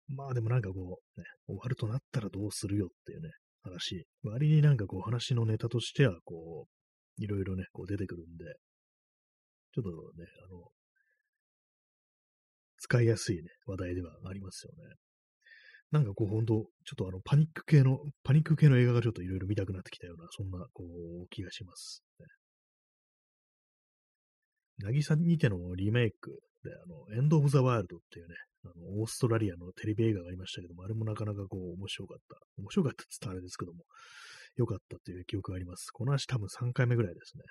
[0.07, 3.29] まあでもなんかこう、ね、終わるとなったらどうするよっていうね、
[3.61, 4.05] 話。
[4.23, 8.45] 割になんかこう話のネタとしては、こう、いろいろね、こう出てくるんで、
[9.73, 10.69] ちょっとね、あの、
[12.77, 14.95] 使いやすいね、話題ではありますよね。
[15.93, 16.65] なんかこう本当、ちょっ
[16.97, 22.25] とあのパニック系の、パニック系の映画がちょっといろいろ見たくなってきたような、そんなこう気がします、ね。
[24.79, 28.33] 渚にてのリメイクで、あの、エンド・オブ・ザ・ワールドっていうね、
[28.65, 32.39] あの、オーストラリアのテレビ映画がありましたけども、あれもなかなかこう面白かった。
[32.57, 33.85] 面白かったって言ったらあれですけども、
[34.55, 35.91] 良かったっていう記憶があります。
[35.91, 37.43] この話多分3回目ぐらいですね。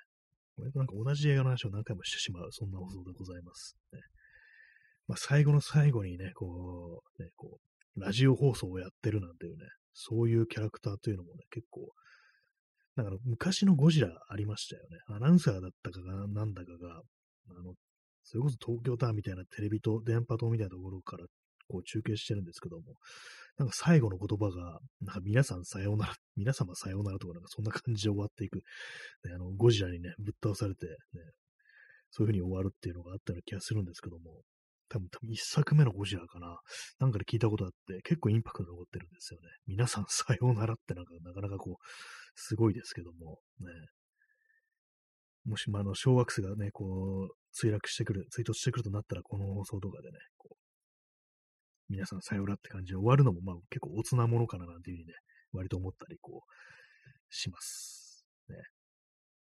[0.75, 3.77] なんか同じ映画の話を何回もしてしまう、そんな放送でございます。
[3.93, 3.99] ね
[5.07, 11.91] まあ、最後の最後にね、こう、ね、こう、ラジオ放送をやってるなんていうね、そういうキャラクターというのもね、結構、
[12.95, 14.97] なんか昔のゴジラありましたよね。
[15.07, 17.01] アナウンサーだったかが、なんだかが、
[17.49, 17.73] あの、
[18.23, 21.25] それこそ東京タワーみたいなテレビと電波塔みたいなところから
[21.67, 22.83] こう中継してるんですけども、
[23.57, 28.61] なんか最後の言葉が、なんか皆さんさようなら、皆様さようならとかなんかそんな感じで終わっていく、ね、
[29.35, 30.93] あの、ゴジラにね、ぶっ倒されて、ね、
[32.11, 34.41] そういう風に終わるっていうのがあったような気がするんですけども、
[34.93, 36.59] 多分、多分一作目のゴジラかな。
[36.99, 39.47] なんかで聞いたことあって、結構インパクトが残ってるんですよね。
[39.65, 41.85] 皆さん さようならってなんか、なかなかこう、
[42.35, 43.67] すごいですけども、ね。
[45.45, 50.55] もし、まあ、の、小惑星がね、こう、墜落してくる、追突してくるとなったら、この放送とかでね、こう、
[51.89, 55.13] 皆さんさようならって感じで終わるのも、まあ、結構おつなものかななんていうふうにね、
[55.51, 58.25] 割と思ったり、こう、します。
[58.47, 58.55] ね。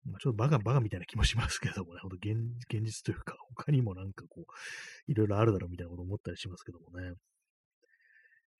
[0.05, 2.37] ま、ちょっとバカバカみたいな気もしますけどもね、ほんと現
[2.69, 7.13] 現実というか、他にもなんかこう、いろいろあるだろうみたいなこと思ったりしますけどもね。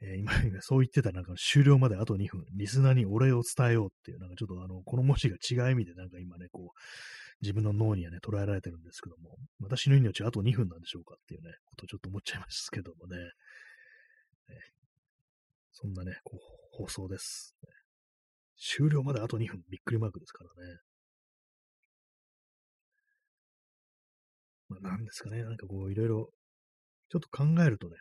[0.01, 0.31] えー、今、
[0.61, 6.79] そう言ってたなんか終了まであと2分、リスナーにお礼を伝えようっていう、なんかちょっとあの、この文字が違う意味でなんか今ね、こう、
[7.41, 13.17] 自分の脳にはね、捉えられてるんですけども、私の命はあと2分なんでしょうかっていうね、ことをちょっと思っちゃいますけどもね。
[13.17, 13.31] ね
[15.71, 16.39] そんなね、こう、
[16.71, 17.69] 放送です、ね。
[18.57, 20.79] 終了まであと2分、びっくりマークですからね。
[24.81, 26.29] まあ、なんですかね、なんかこう、いろいろ、
[27.09, 27.95] ちょっと考えるとね、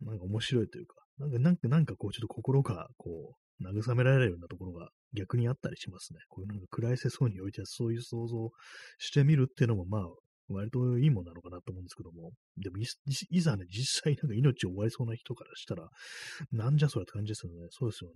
[0.00, 6.20] なんか面白いというか、なんか、なんか、なんかこう、ちょっと心が、こう、慰められるようなところが逆にあったりしますね。
[6.28, 8.50] こういうなんか暗い世相においてはそういう想像
[8.98, 10.02] してみるっていうのも、まあ、
[10.48, 12.84] 割といいもんなのかなと思うんですけども、でもい、
[13.30, 15.88] いざね、実際なんか命を終わりそうな人からしたら、
[16.50, 17.68] なんじゃそれって感じですよね。
[17.70, 18.14] そうですよね。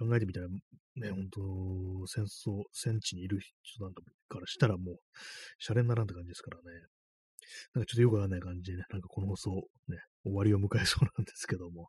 [0.00, 1.40] 考えてみたら、ね、本当
[2.06, 4.96] 戦争、戦地にいる人なんかからしたらもう、
[5.58, 6.62] シャレにならんって感じですからね。
[7.74, 9.50] なんかちょっとよくわかんない感じでね、なんかこの放送、
[9.88, 11.88] ね、終わりを迎えそうなんですけども。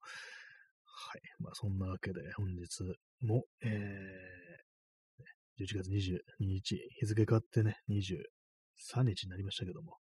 [0.83, 1.21] はい。
[1.39, 2.83] まあそんなわけで、本日
[3.21, 9.97] も、えー、11月22日、日付変わってね、23日になりましたけども、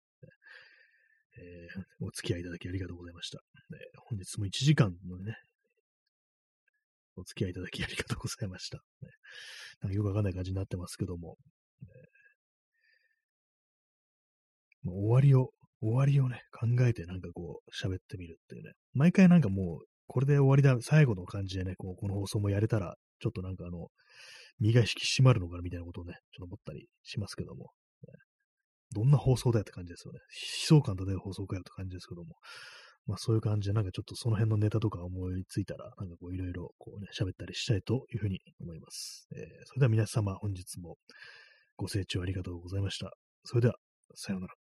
[1.37, 3.39] えー、お付き合いいただきありがとうございました。
[3.39, 5.37] え本日も1時間のね、
[7.15, 8.79] お付き合いいただきありがとうございました。
[9.81, 11.37] なんかよくわかんない感じになってますけども、
[11.81, 11.87] ね、
[14.83, 15.49] ま、終わりを、
[15.81, 23.87] 終わりをね、考えてなんかこう喋ってみるっていうね、毎回なんかもう、これで終わりだ、最後の感じでね、こうこの放送もやれたら、ちょっとなんかあの、
[24.59, 27.71] 身が引き締まるのかなみたいなことをね、ちょっと思ったりしますけども、
[28.93, 30.19] どんな放送だよって感じですよね。
[30.19, 32.35] 悲壮感と出る放送かよって感じですけども、
[33.07, 39.27] まあそういう感じで、なんかちょっとその辺のネタとか思いついたら、なんかこういろいろこうね、喋ったりしたいというふうに思います。
[39.35, 40.97] えー、それでは皆様本日も
[41.77, 43.11] ご清聴ありがとうございました。
[43.43, 43.75] それでは、
[44.15, 44.60] さようなら。